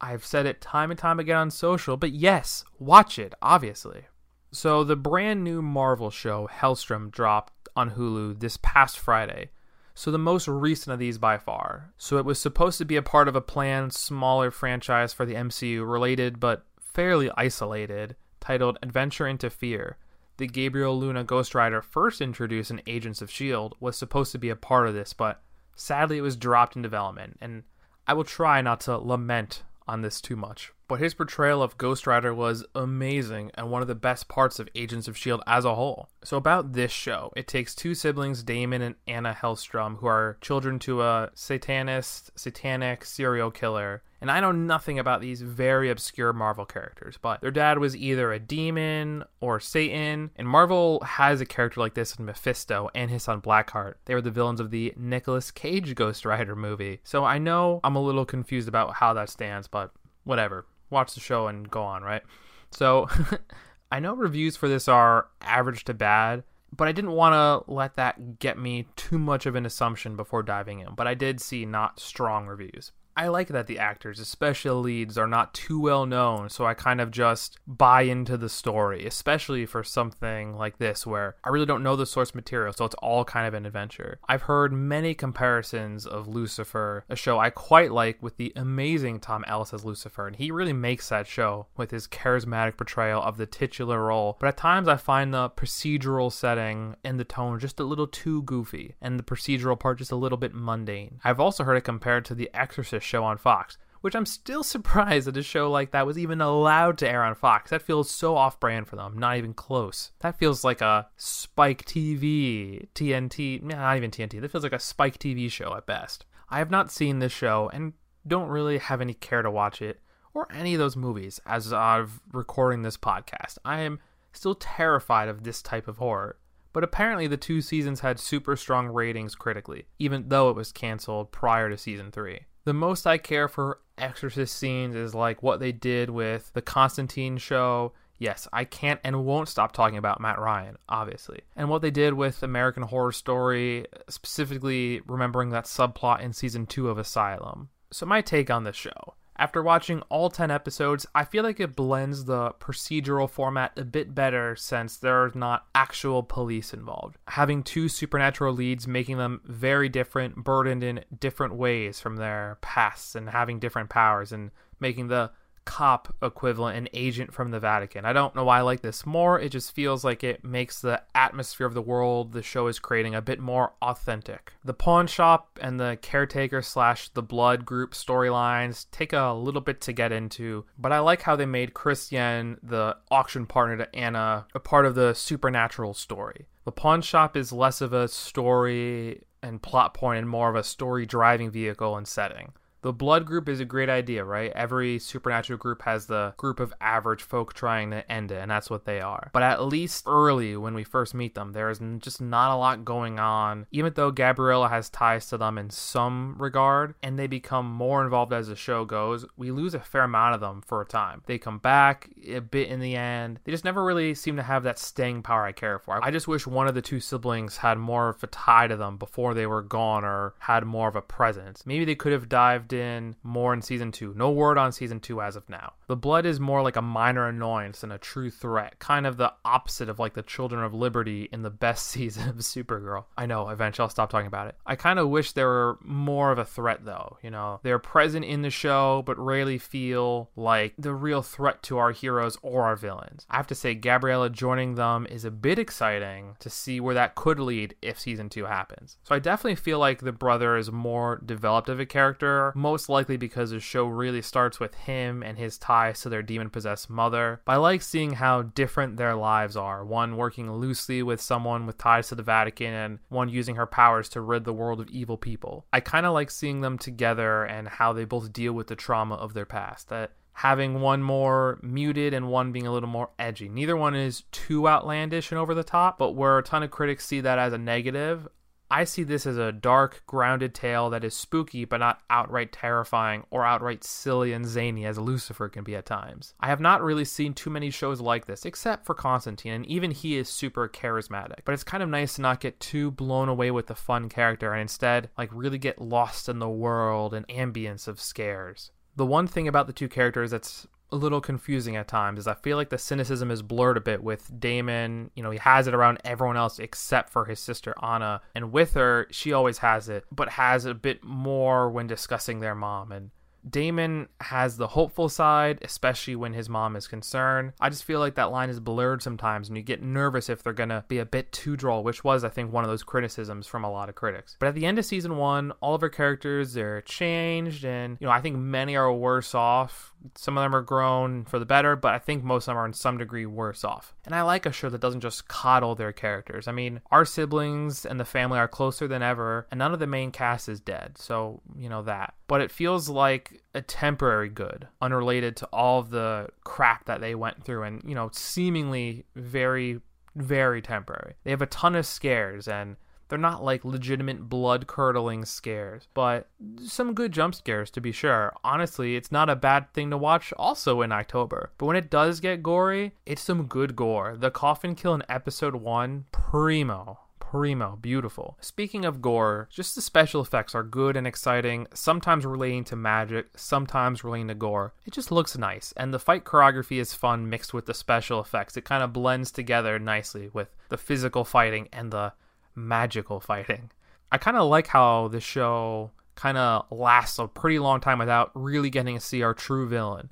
[0.01, 4.05] I've said it time and time again on social, but yes, watch it, obviously.
[4.51, 9.51] So, the brand new Marvel show, Helstrom, dropped on Hulu this past Friday.
[9.93, 11.93] So, the most recent of these by far.
[11.97, 15.35] So, it was supposed to be a part of a planned, smaller franchise for the
[15.35, 19.97] MCU, related but fairly isolated, titled Adventure into Fear.
[20.37, 24.49] The Gabriel Luna Ghost Rider, first introduced in Agents of S.H.I.E.L.D., was supposed to be
[24.49, 25.41] a part of this, but
[25.75, 27.37] sadly it was dropped in development.
[27.41, 27.63] And
[28.07, 30.71] I will try not to lament on this too much.
[30.87, 34.69] But his portrayal of Ghost Rider was amazing and one of the best parts of
[34.75, 35.43] Agents of S.H.I.E.L.D.
[35.45, 36.09] as a whole.
[36.23, 40.79] So, about this show, it takes two siblings, Damon and Anna Helstrom, who are children
[40.79, 46.65] to a satanist, satanic serial killer, And I know nothing about these very obscure Marvel
[46.65, 51.79] characters, but their dad was either a demon or Satan, and Marvel has a character
[51.79, 53.95] like this in Mephisto and his son Blackheart.
[54.05, 56.99] They were the villains of the Nicolas Cage Ghost Rider movie.
[57.03, 59.91] So I know I'm a little confused about how that stands, but
[60.25, 60.65] whatever.
[60.89, 62.23] Watch the show and go on, right?
[62.71, 63.07] So
[63.91, 66.43] I know reviews for this are average to bad,
[66.75, 70.43] but I didn't want to let that get me too much of an assumption before
[70.43, 70.93] diving in.
[70.95, 72.91] But I did see not strong reviews.
[73.19, 76.73] I like that the actors, especially the leads, are not too well known, so I
[76.73, 81.65] kind of just buy into the story, especially for something like this where I really
[81.65, 84.19] don't know the source material, so it's all kind of an adventure.
[84.29, 89.43] I've heard many comparisons of Lucifer, a show I quite like with the amazing Tom
[89.47, 93.45] Ellis as Lucifer, and he really makes that show with his charismatic portrayal of the
[93.45, 94.37] titular role.
[94.39, 98.43] But at times I find the procedural setting and the tone just a little too
[98.43, 101.19] goofy, and the procedural part just a little bit mundane.
[101.25, 105.27] I've also heard it compared to The Exorcist show on Fox, which I'm still surprised
[105.27, 107.71] that a show like that was even allowed to air on Fox.
[107.71, 110.11] That feels so off brand for them, not even close.
[110.19, 114.39] That feels like a Spike TV, TNT, not even TNT.
[114.39, 116.25] That feels like a Spike TV show at best.
[116.49, 117.93] I have not seen this show and
[118.25, 119.99] don't really have any care to watch it
[120.33, 123.57] or any of those movies as of recording this podcast.
[123.65, 123.99] I am
[124.31, 126.37] still terrified of this type of horror.
[126.71, 131.31] But apparently, the two seasons had super strong ratings critically, even though it was canceled
[131.31, 132.41] prior to season 3.
[132.65, 137.37] The most I care for Exorcist scenes is like what they did with the Constantine
[137.37, 137.93] show.
[138.17, 141.41] Yes, I can't and won't stop talking about Matt Ryan, obviously.
[141.55, 146.89] And what they did with American Horror Story, specifically remembering that subplot in season 2
[146.89, 147.69] of Asylum.
[147.91, 151.75] So, my take on this show after watching all 10 episodes, I feel like it
[151.75, 157.17] blends the procedural format a bit better since there's not actual police involved.
[157.29, 163.15] Having two supernatural leads making them very different, burdened in different ways from their pasts,
[163.15, 165.31] and having different powers, and making the
[165.69, 168.03] cop equivalent, an agent from the Vatican.
[168.03, 169.39] I don't know why I like this more.
[169.39, 173.13] It just feels like it makes the atmosphere of the world the show is creating
[173.13, 174.53] a bit more authentic.
[174.65, 179.79] The pawn shop and the caretaker slash the blood group storylines take a little bit
[179.81, 184.47] to get into, but I like how they made Christian, the auction partner to Anna,
[184.55, 186.47] a part of the supernatural story.
[186.65, 190.63] The pawn shop is less of a story and plot point and more of a
[190.63, 194.51] story driving vehicle and setting the blood group is a great idea, right?
[194.55, 198.69] Every supernatural group has the group of average folk trying to end it, and that's
[198.69, 199.29] what they are.
[199.33, 202.85] But at least early when we first meet them, there is just not a lot
[202.85, 203.67] going on.
[203.71, 208.33] Even though Gabriella has ties to them in some regard, and they become more involved
[208.33, 211.21] as the show goes, we lose a fair amount of them for a time.
[211.25, 213.39] They come back a bit in the end.
[213.43, 216.03] They just never really seem to have that staying power I care for.
[216.03, 218.97] I just wish one of the two siblings had more of a tie to them
[218.97, 221.65] before they were gone or had more of a presence.
[221.65, 224.13] Maybe they could have dived in more in season two.
[224.15, 225.73] No word on season two as of now.
[225.89, 229.33] The blood is more like a minor annoyance than a true threat, kind of the
[229.43, 233.05] opposite of like the Children of Liberty in the best season of Supergirl.
[233.17, 234.55] I know, eventually I'll stop talking about it.
[234.67, 237.59] I kind of wish they were more of a threat though, you know.
[237.63, 242.37] They're present in the show, but rarely feel like the real threat to our heroes
[242.43, 243.25] or our villains.
[243.27, 247.15] I have to say, Gabriella joining them is a bit exciting to see where that
[247.15, 248.97] could lead if season two happens.
[249.05, 253.17] So I definitely feel like the brother is more developed of a character, most likely
[253.17, 255.57] because the show really starts with him and his
[256.01, 257.41] to their demon possessed mother.
[257.45, 261.77] But I like seeing how different their lives are one working loosely with someone with
[261.77, 265.17] ties to the Vatican, and one using her powers to rid the world of evil
[265.17, 265.65] people.
[265.73, 269.15] I kind of like seeing them together and how they both deal with the trauma
[269.15, 269.89] of their past.
[269.89, 273.49] That having one more muted and one being a little more edgy.
[273.49, 277.05] Neither one is too outlandish and over the top, but where a ton of critics
[277.05, 278.25] see that as a negative,
[278.71, 283.23] I see this as a dark, grounded tale that is spooky but not outright terrifying
[283.31, 286.33] or outright silly and zany as Lucifer can be at times.
[286.39, 289.91] I have not really seen too many shows like this, except for Constantine, and even
[289.91, 291.39] he is super charismatic.
[291.45, 294.53] But it's kind of nice to not get too blown away with the fun character
[294.53, 298.71] and instead, like, really get lost in the world and ambience of scares.
[298.95, 302.33] The one thing about the two characters that's a little confusing at times is I
[302.33, 305.11] feel like the cynicism is blurred a bit with Damon.
[305.15, 308.21] You know, he has it around everyone else except for his sister Anna.
[308.33, 312.55] And with her, she always has it, but has a bit more when discussing their
[312.55, 312.91] mom.
[312.91, 313.11] And
[313.47, 317.53] Damon has the hopeful side, especially when his mom is concerned.
[317.59, 320.53] I just feel like that line is blurred sometimes, and you get nervous if they're
[320.53, 323.63] gonna be a bit too droll, which was, I think, one of those criticisms from
[323.63, 324.35] a lot of critics.
[324.39, 328.07] But at the end of season one, all of our characters they're changed, and you
[328.07, 329.93] know, I think many are worse off.
[330.15, 332.65] Some of them are grown for the better, but I think most of them are
[332.65, 333.93] in some degree worse off.
[334.05, 336.47] And I like a show that doesn't just coddle their characters.
[336.47, 339.87] I mean, our siblings and the family are closer than ever, and none of the
[339.87, 342.13] main cast is dead, so you know that.
[342.27, 347.15] But it feels like a temporary good, unrelated to all of the crap that they
[347.15, 349.79] went through and, you know, seemingly very,
[350.15, 351.15] very temporary.
[351.23, 352.77] They have a ton of scares and
[353.09, 356.27] they're not like legitimate blood curdling scares, but
[356.63, 358.35] some good jump scares to be sure.
[358.43, 361.51] Honestly, it's not a bad thing to watch also in October.
[361.57, 364.15] But when it does get gory, it's some good gore.
[364.15, 366.99] The coffin kill in episode 1, primo
[367.29, 368.37] primo, beautiful.
[368.41, 373.27] Speaking of gore, just the special effects are good and exciting, sometimes relating to magic,
[373.35, 374.73] sometimes relating to gore.
[374.83, 378.57] It just looks nice, and the fight choreography is fun mixed with the special effects.
[378.57, 382.13] It kind of blends together nicely with the physical fighting and the
[382.55, 383.69] magical fighting.
[384.11, 388.31] I kind of like how the show kind of lasts a pretty long time without
[388.33, 390.11] really getting to see our true villain.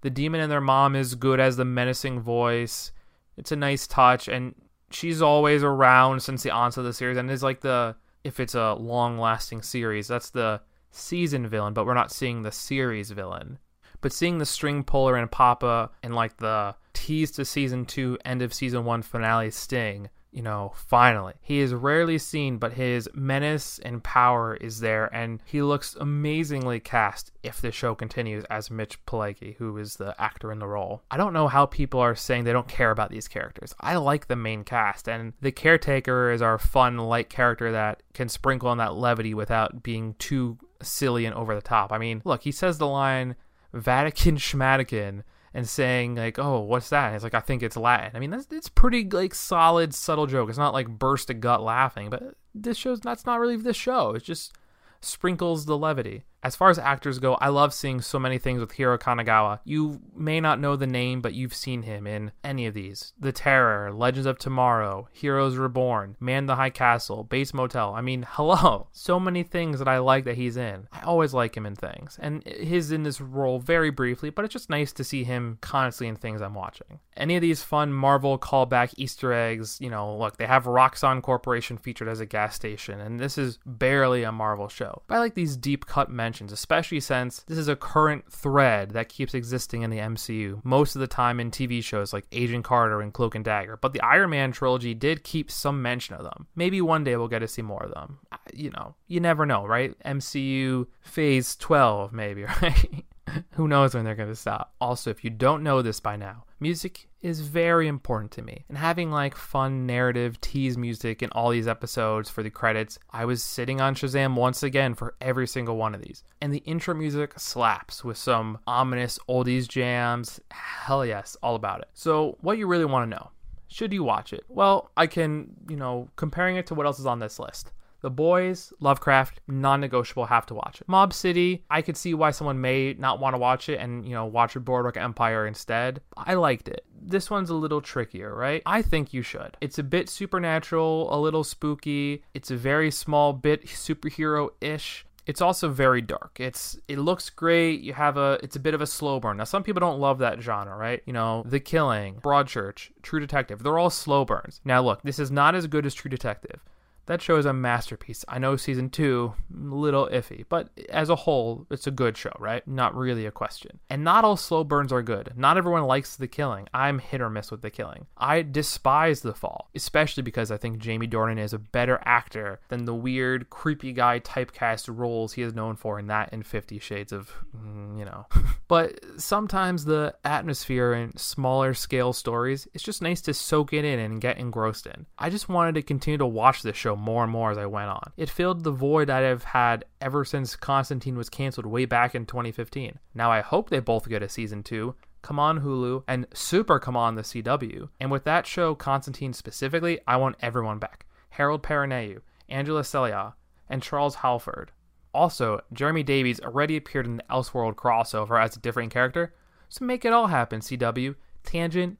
[0.00, 2.90] The demon and their mom is good as the menacing voice.
[3.36, 4.54] It's a nice touch, and
[4.94, 8.54] she's always around since the onset of the series, and is like the if it's
[8.54, 13.58] a long-lasting series, that's the season villain, but we're not seeing the series villain.
[14.00, 18.42] But seeing the string puller and Papa and like the tease to season two, end
[18.42, 21.32] of season one finale Sting you know, finally.
[21.40, 26.80] He is rarely seen, but his menace and power is there, and he looks amazingly
[26.80, 31.04] cast if the show continues as Mitch Pileggi, who is the actor in the role.
[31.08, 33.74] I don't know how people are saying they don't care about these characters.
[33.78, 38.28] I like the main cast, and the caretaker is our fun, light character that can
[38.28, 41.92] sprinkle on that levity without being too silly and over the top.
[41.92, 43.36] I mean, look, he says the line,
[43.72, 45.22] Vatican Schmatican
[45.54, 48.30] and saying like, "Oh, what's that?" And it's like, "I think it's Latin." I mean,
[48.30, 50.48] that's it's pretty like solid, subtle joke.
[50.48, 54.10] It's not like burst a gut laughing, but this show's that's not really this show.
[54.10, 54.52] It just
[55.00, 56.24] sprinkles the levity.
[56.44, 59.60] As far as actors go, I love seeing so many things with Hiro Kanagawa.
[59.64, 63.32] You may not know the name, but you've seen him in any of these The
[63.32, 67.94] Terror, Legends of Tomorrow, Heroes Reborn, Man the High Castle, Bates Motel.
[67.94, 68.88] I mean, hello.
[68.92, 70.86] So many things that I like that he's in.
[70.92, 72.18] I always like him in things.
[72.20, 76.08] And he's in this role very briefly, but it's just nice to see him constantly
[76.08, 77.00] in things I'm watching.
[77.16, 81.78] Any of these fun Marvel callback Easter eggs, you know, look, they have Roxxon Corporation
[81.78, 85.00] featured as a gas station, and this is barely a Marvel show.
[85.06, 89.08] But I like these deep cut mentions especially since this is a current thread that
[89.08, 93.00] keeps existing in the MCU, most of the time in TV shows like Agent Carter
[93.00, 93.76] and Cloak and Dagger.
[93.76, 96.46] But the Iron Man trilogy did keep some mention of them.
[96.54, 98.18] Maybe one day we'll get to see more of them.
[98.52, 99.94] You know, you never know, right?
[100.04, 103.04] MCU phase 12, maybe, right?
[103.52, 104.74] Who knows when they're going to stop?
[104.80, 108.64] Also, if you don't know this by now, music is very important to me.
[108.68, 113.24] And having like fun narrative tease music in all these episodes for the credits, I
[113.24, 116.22] was sitting on Shazam once again for every single one of these.
[116.40, 120.40] And the intro music slaps with some ominous oldies jams.
[120.50, 121.88] Hell yes, all about it.
[121.94, 123.30] So, what you really want to know
[123.68, 124.44] should you watch it?
[124.48, 127.72] Well, I can, you know, comparing it to what else is on this list.
[128.04, 130.88] The Boys, Lovecraft, non-negotiable, have to watch it.
[130.90, 134.12] Mob City, I could see why someone may not want to watch it and, you
[134.12, 136.02] know, watch Boardwalk Empire instead.
[136.14, 136.84] I liked it.
[137.00, 138.60] This one's a little trickier, right?
[138.66, 139.56] I think you should.
[139.62, 142.22] It's a bit supernatural, a little spooky.
[142.34, 146.36] It's a very small bit superhero-ish it's also very dark.
[146.38, 147.80] It's it looks great.
[147.80, 149.38] You have a it's a bit of a slow burn.
[149.38, 151.02] Now some people don't love that genre, right?
[151.06, 153.62] You know, The Killing, Broadchurch, True Detective.
[153.62, 154.60] They're all slow burns.
[154.66, 156.60] Now look, this is not as good as True Detective.
[157.06, 158.24] That show is a masterpiece.
[158.28, 162.32] I know season two, a little iffy, but as a whole, it's a good show,
[162.38, 162.66] right?
[162.66, 163.78] Not really a question.
[163.90, 165.32] And not all slow burns are good.
[165.36, 166.66] Not everyone likes the killing.
[166.72, 168.06] I'm hit or miss with the killing.
[168.16, 172.86] I despise the fall, especially because I think Jamie Dornan is a better actor than
[172.86, 177.12] the weird, creepy guy typecast roles he is known for in that and Fifty Shades
[177.12, 178.26] of, mm, you know.
[178.68, 183.98] but sometimes the atmosphere in smaller scale stories, it's just nice to soak it in
[183.98, 185.06] and get engrossed in.
[185.18, 187.90] I just wanted to continue to watch this show more and more as I went
[187.90, 188.12] on.
[188.16, 192.26] It filled the void I have had ever since Constantine was canceled way back in
[192.26, 192.98] 2015.
[193.14, 194.94] Now I hope they both get a season 2.
[195.22, 197.88] Come on Hulu and super come on the CW.
[197.98, 201.06] And with that show, Constantine specifically, I want everyone back.
[201.30, 203.34] Harold Perrineau, Angela Celaya,
[203.68, 204.70] and Charles Halford.
[205.14, 209.32] Also, Jeremy Davies already appeared in the Elseworld crossover as a different character,
[209.68, 211.14] so make it all happen, CW.
[211.44, 211.98] Tangent,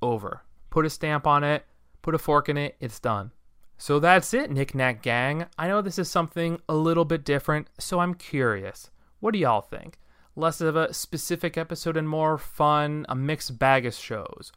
[0.00, 0.42] over.
[0.70, 1.64] Put a stamp on it,
[2.02, 3.32] put a fork in it, it's done.
[3.76, 5.46] So that's it, Nick Nack Gang.
[5.58, 8.90] I know this is something a little bit different, so I'm curious.
[9.20, 9.98] What do y'all think?
[10.36, 14.52] Less of a specific episode and more fun, a mixed bag of shows.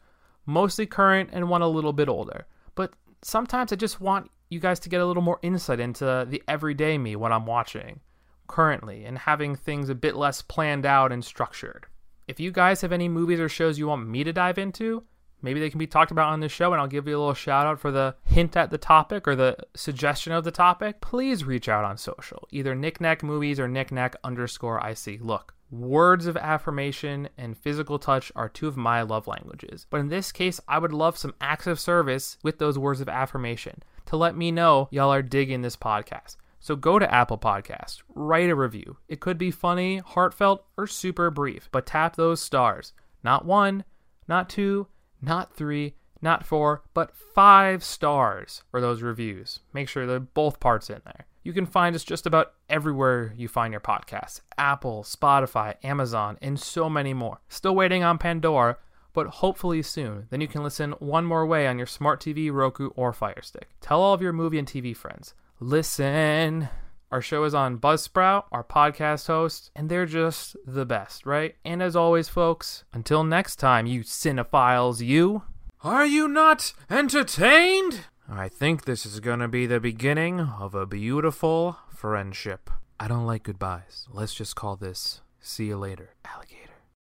[0.46, 2.46] Mostly current and one a little bit older.
[2.74, 6.42] But sometimes I just want you guys to get a little more insight into the
[6.48, 8.00] everyday me when I'm watching
[8.46, 11.86] currently and having things a bit less planned out and structured.
[12.26, 15.04] If you guys have any movies or shows you want me to dive into,
[15.42, 17.34] maybe they can be talked about on this show and I'll give you a little
[17.34, 21.44] shout out for the hint at the topic or the suggestion of the topic, please
[21.44, 25.20] reach out on social, either Nick Nack movies or Nick Nack underscore IC.
[25.20, 29.86] Look, Words of affirmation and physical touch are two of my love languages.
[29.90, 33.08] But in this case, I would love some acts of service with those words of
[33.08, 36.36] affirmation to let me know y'all are digging this podcast.
[36.58, 38.96] So go to Apple Podcast, write a review.
[39.08, 42.94] It could be funny, heartfelt, or super brief, but tap those stars.
[43.22, 43.84] Not one,
[44.26, 44.86] not two,
[45.20, 49.60] not three, not four, but five stars for those reviews.
[49.72, 51.26] Make sure they're both parts in there.
[51.42, 56.60] You can find us just about everywhere you find your podcasts Apple, Spotify, Amazon, and
[56.60, 57.40] so many more.
[57.48, 58.76] Still waiting on Pandora,
[59.14, 60.26] but hopefully soon.
[60.30, 63.68] Then you can listen one more way on your smart TV, Roku, or Fire Stick.
[63.80, 65.34] Tell all of your movie and TV friends.
[65.60, 66.68] Listen.
[67.10, 71.56] Our show is on Buzzsprout, our podcast hosts, and they're just the best, right?
[71.64, 75.42] And as always, folks, until next time, you cinephiles, you.
[75.82, 78.00] Are you not entertained?
[78.28, 82.68] I think this is gonna be the beginning of a beautiful friendship.
[83.00, 84.06] I don't like goodbyes.
[84.12, 86.57] Let's just call this see you later, alligator.